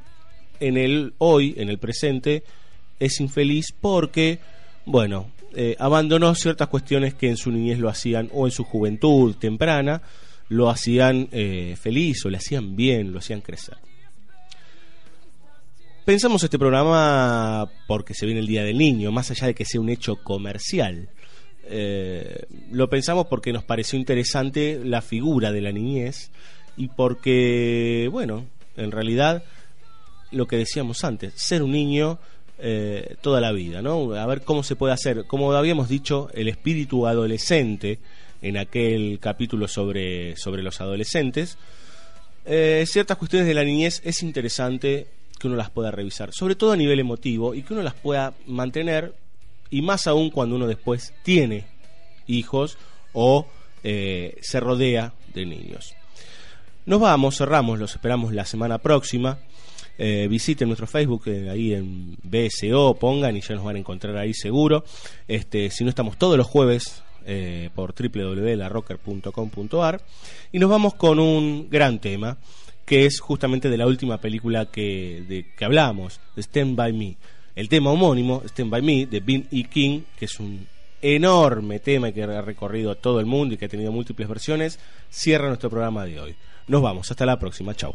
en 0.61 0.77
el 0.77 1.15
hoy, 1.19 1.55
en 1.57 1.69
el 1.69 1.79
presente, 1.79 2.45
es 3.01 3.21
infeliz 3.21 3.75
porque, 3.79 4.39
bueno, 4.87 5.31
eh, 5.55 5.77
abandonó 5.79 6.35
ciertas 6.35 6.69
cuestiones 6.69 7.15
que 7.15 7.29
en 7.29 7.37
su 7.37 7.51
niñez 7.51 7.79
lo 7.79 7.89
hacían, 7.89 8.31
o 8.33 8.47
en 8.47 8.53
su 8.53 8.65
juventud 8.65 9.35
temprana, 9.37 10.03
lo 10.49 10.71
hacían 10.71 11.29
eh, 11.33 11.77
feliz, 11.81 12.25
o 12.25 12.31
le 12.31 12.37
hacían 12.37 12.77
bien, 12.77 13.13
lo 13.13 13.19
hacían 13.19 13.41
crecer. 13.41 13.77
Pensamos 16.05 16.43
este 16.43 16.59
programa 16.59 17.71
porque 17.87 18.13
se 18.13 18.27
viene 18.27 18.41
el 18.41 18.49
Día 18.49 18.65
del 18.65 18.77
Niño, 18.77 19.13
más 19.13 19.31
allá 19.31 19.47
de 19.47 19.55
que 19.55 19.65
sea 19.65 19.81
un 19.81 19.89
hecho 19.89 20.17
comercial. 20.17 21.09
Eh, 21.65 22.45
lo 22.73 22.91
pensamos 22.91 23.29
porque 23.29 23.53
nos 23.53 23.63
pareció 23.63 23.97
interesante 23.97 24.81
la 24.83 25.01
figura 25.01 25.53
de 25.53 25.61
la 25.61 25.71
niñez 25.71 26.33
y 26.77 26.89
porque, 26.89 28.09
bueno, 28.11 28.47
en 28.77 28.91
realidad, 28.91 29.45
lo 30.33 30.47
que 30.49 30.57
decíamos 30.57 31.05
antes, 31.05 31.35
ser 31.37 31.63
un 31.63 31.71
niño 31.71 32.19
eh, 32.59 33.15
toda 33.21 33.41
la 33.41 33.53
vida, 33.53 33.81
¿no? 33.81 34.13
A 34.15 34.27
ver 34.27 34.43
cómo 34.43 34.65
se 34.65 34.75
puede 34.75 34.95
hacer, 34.95 35.25
como 35.27 35.53
habíamos 35.53 35.89
dicho, 35.89 36.31
el 36.35 36.49
espíritu 36.49 37.07
adolescente 37.07 38.01
en 38.43 38.57
aquel 38.57 39.21
capítulo 39.21 39.69
sobre, 39.69 40.37
sobre 40.37 40.65
los 40.65 40.81
adolescentes. 40.81 41.59
Eh, 42.45 42.83
ciertas 42.89 43.19
cuestiones 43.19 43.47
de 43.47 43.55
la 43.55 43.63
niñez 43.63 44.03
es 44.05 44.25
interesante 44.25 45.07
que 45.43 45.49
uno 45.49 45.57
las 45.57 45.71
pueda 45.71 45.91
revisar, 45.91 46.33
sobre 46.33 46.55
todo 46.55 46.71
a 46.71 46.77
nivel 46.77 47.01
emotivo, 47.01 47.53
y 47.53 47.63
que 47.63 47.75
uno 47.75 47.83
las 47.83 47.95
pueda 47.95 48.33
mantener, 48.47 49.13
y 49.71 49.83
más 49.83 50.07
aún 50.07 50.31
cuando 50.31 50.55
uno 50.55 50.69
después 50.69 51.13
tiene 51.25 51.65
hijos 52.29 52.79
o 53.13 53.49
eh, 53.83 54.37
se 54.41 54.61
rodea 54.61 55.13
de 55.35 55.45
niños. 55.45 55.97
Nos 56.87 57.01
vamos, 57.01 57.39
cerramos, 57.39 57.81
los 57.81 57.93
esperamos 57.93 58.33
la 58.33 58.45
semana 58.45 58.79
próxima. 58.79 59.39
Eh, 59.99 60.29
visiten 60.31 60.69
nuestro 60.69 60.87
Facebook 60.87 61.25
eh, 61.27 61.51
ahí 61.51 61.75
en 61.75 62.17
BSO, 62.23 62.95
pongan 62.95 63.37
y 63.37 63.41
ya 63.41 63.57
nos 63.57 63.65
van 63.65 63.75
a 63.77 63.81
encontrar 63.81 64.17
ahí 64.17 64.35
seguro. 64.35 64.85
Este, 65.27 65.71
si 65.71 65.83
no 65.83 65.91
estamos 65.91 66.19
todos 66.19 66.39
los 66.39 66.47
jueves 66.47 67.03
eh, 67.27 67.71
por 67.75 67.95
www.larocker.com.ar 67.95 70.03
y 70.53 70.61
nos 70.61 70.71
vamos 70.71 70.95
con 70.95 71.19
un 71.19 71.69
gran 71.69 71.99
tema 71.99 72.39
que 72.85 73.07
es 73.07 73.21
justamente 73.21 73.71
de 73.71 73.77
la 73.77 73.87
última 73.87 74.19
película 74.19 74.67
que, 74.67 75.25
de, 75.29 75.47
que 75.57 75.65
hablamos, 75.65 76.21
de 76.35 76.43
Stand 76.43 76.77
By 76.77 76.93
Me. 76.93 77.17
El 77.55 77.69
tema 77.69 77.91
homónimo, 77.91 78.43
Stand 78.47 78.71
By 78.71 78.83
Me, 78.83 79.07
de 79.07 79.21
Bin 79.21 79.47
E. 79.51 79.65
King, 79.65 80.03
que 80.19 80.25
es 80.25 80.41
un 80.41 80.67
enorme 81.03 81.81
tema 81.81 82.13
que 82.13 82.23
ha 82.23 82.43
recorrido 82.43 82.95
todo 82.95 83.21
el 83.21 83.27
mundo 83.27 83.55
y 83.55 83.59
que 83.59 83.67
ha 83.67 83.69
tenido 83.69 83.93
múltiples 83.93 84.29
versiones, 84.29 84.79
cierra 85.11 85.49
nuestro 85.49 85.69
programa 85.69 86.05
de 86.05 86.21
hoy. 86.21 86.37
Nos 86.69 86.81
vamos, 86.81 87.11
hasta 87.11 87.27
la 87.27 87.39
próxima, 87.39 87.75
chao. 87.75 87.95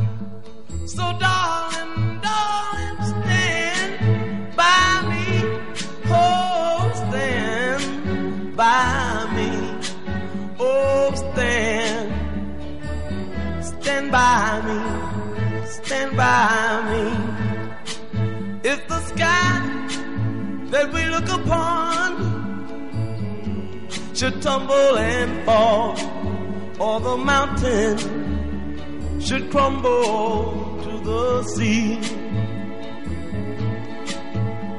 So, 0.93 1.03
darling, 1.19 2.19
darling, 2.19 2.97
stand 3.11 4.55
by 4.57 5.01
me. 5.09 5.25
Oh, 6.09 6.91
stand 6.93 8.57
by 8.57 9.25
me. 9.37 9.51
Oh, 10.59 11.13
stand, 11.15 12.11
stand 13.63 14.11
by 14.11 14.61
me. 14.67 14.79
Stand 15.65 16.17
by 16.17 16.83
me. 16.91 17.03
If 18.69 18.85
the 18.89 18.99
sky 19.11 19.61
that 20.71 20.91
we 20.91 21.05
look 21.05 21.29
upon 21.29 22.09
should 24.13 24.41
tumble 24.41 24.97
and 24.97 25.45
fall, 25.45 25.95
or 26.81 26.99
the 26.99 27.15
mountain 27.15 28.20
should 29.23 29.51
crumble 29.51 30.79
to 30.83 30.99
the 31.03 31.43
sea. 31.55 31.99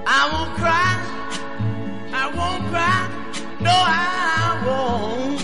I 0.06 0.22
won't 0.32 0.54
cry, 0.56 0.94
I 2.12 2.26
won't 2.36 2.64
cry, 2.72 3.02
no, 3.60 3.70
I 3.70 4.62
won't 4.66 5.42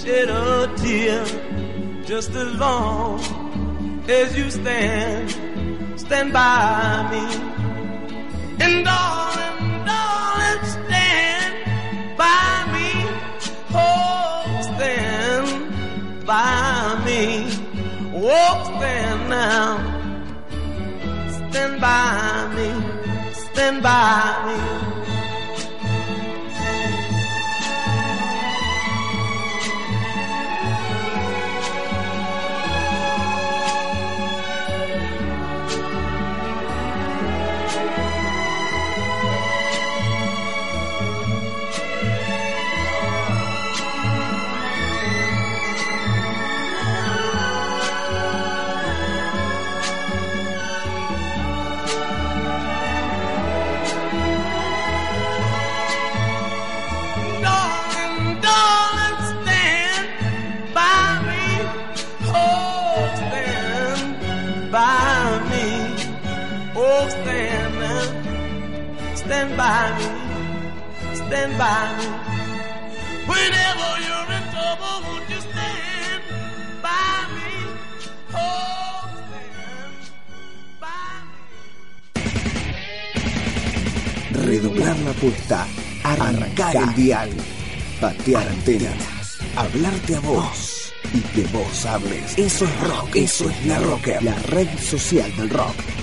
shed 0.00 0.28
a 0.28 0.72
tear 0.76 1.24
just 2.04 2.30
as 2.30 2.54
long 2.56 3.20
as 4.08 4.36
you 4.36 4.50
stand, 4.50 5.30
stand 5.98 6.32
by 6.32 7.08
me. 7.10 7.24
And 8.64 8.84
darling, 8.84 9.84
darling, 9.84 10.64
stand 10.76 11.54
by 12.16 12.50
me. 12.74 12.90
Oh, 13.74 14.60
stand 14.76 16.26
by 16.26 17.02
me. 17.04 17.59
Oh, 18.22 18.64
stand 18.76 19.30
now. 19.30 19.78
Stand 21.50 21.80
by 21.80 22.52
me. 22.54 23.32
Stand 23.32 23.82
by 23.82 24.44
me. 24.46 24.99
By 69.70 69.88
me, 69.98 70.06
stand 71.14 71.52
by 71.62 71.82
me. 71.96 72.06
Whenever 73.32 73.90
you're 74.06 74.30
in 74.38 74.44
trouble, 74.54 74.96
won't 75.06 75.26
you 75.32 75.40
stand 75.48 76.22
by 76.86 77.14
me? 77.36 77.52
Oh, 78.34 79.00
stand 79.22 79.94
by 80.84 81.12
me. 81.28 81.36
Redoblar 84.48 84.96
la 85.04 85.10
apuesta, 85.10 85.60
arrancar 86.02 86.74
el 86.76 86.90
dial, 86.96 87.30
patear 88.00 88.48
antenas, 88.48 89.38
hablarte 89.54 90.16
a 90.16 90.20
vos 90.20 90.92
y 91.14 91.20
que 91.32 91.44
vos 91.56 91.86
hables. 91.86 92.36
Eso 92.36 92.64
es 92.64 92.80
rock, 92.88 93.10
eso 93.14 93.48
es 93.48 93.66
la 93.66 93.78
rocker, 93.78 94.20
la 94.22 94.34
red 94.54 94.68
social 94.78 95.30
del 95.36 95.50
rock. 95.50 95.99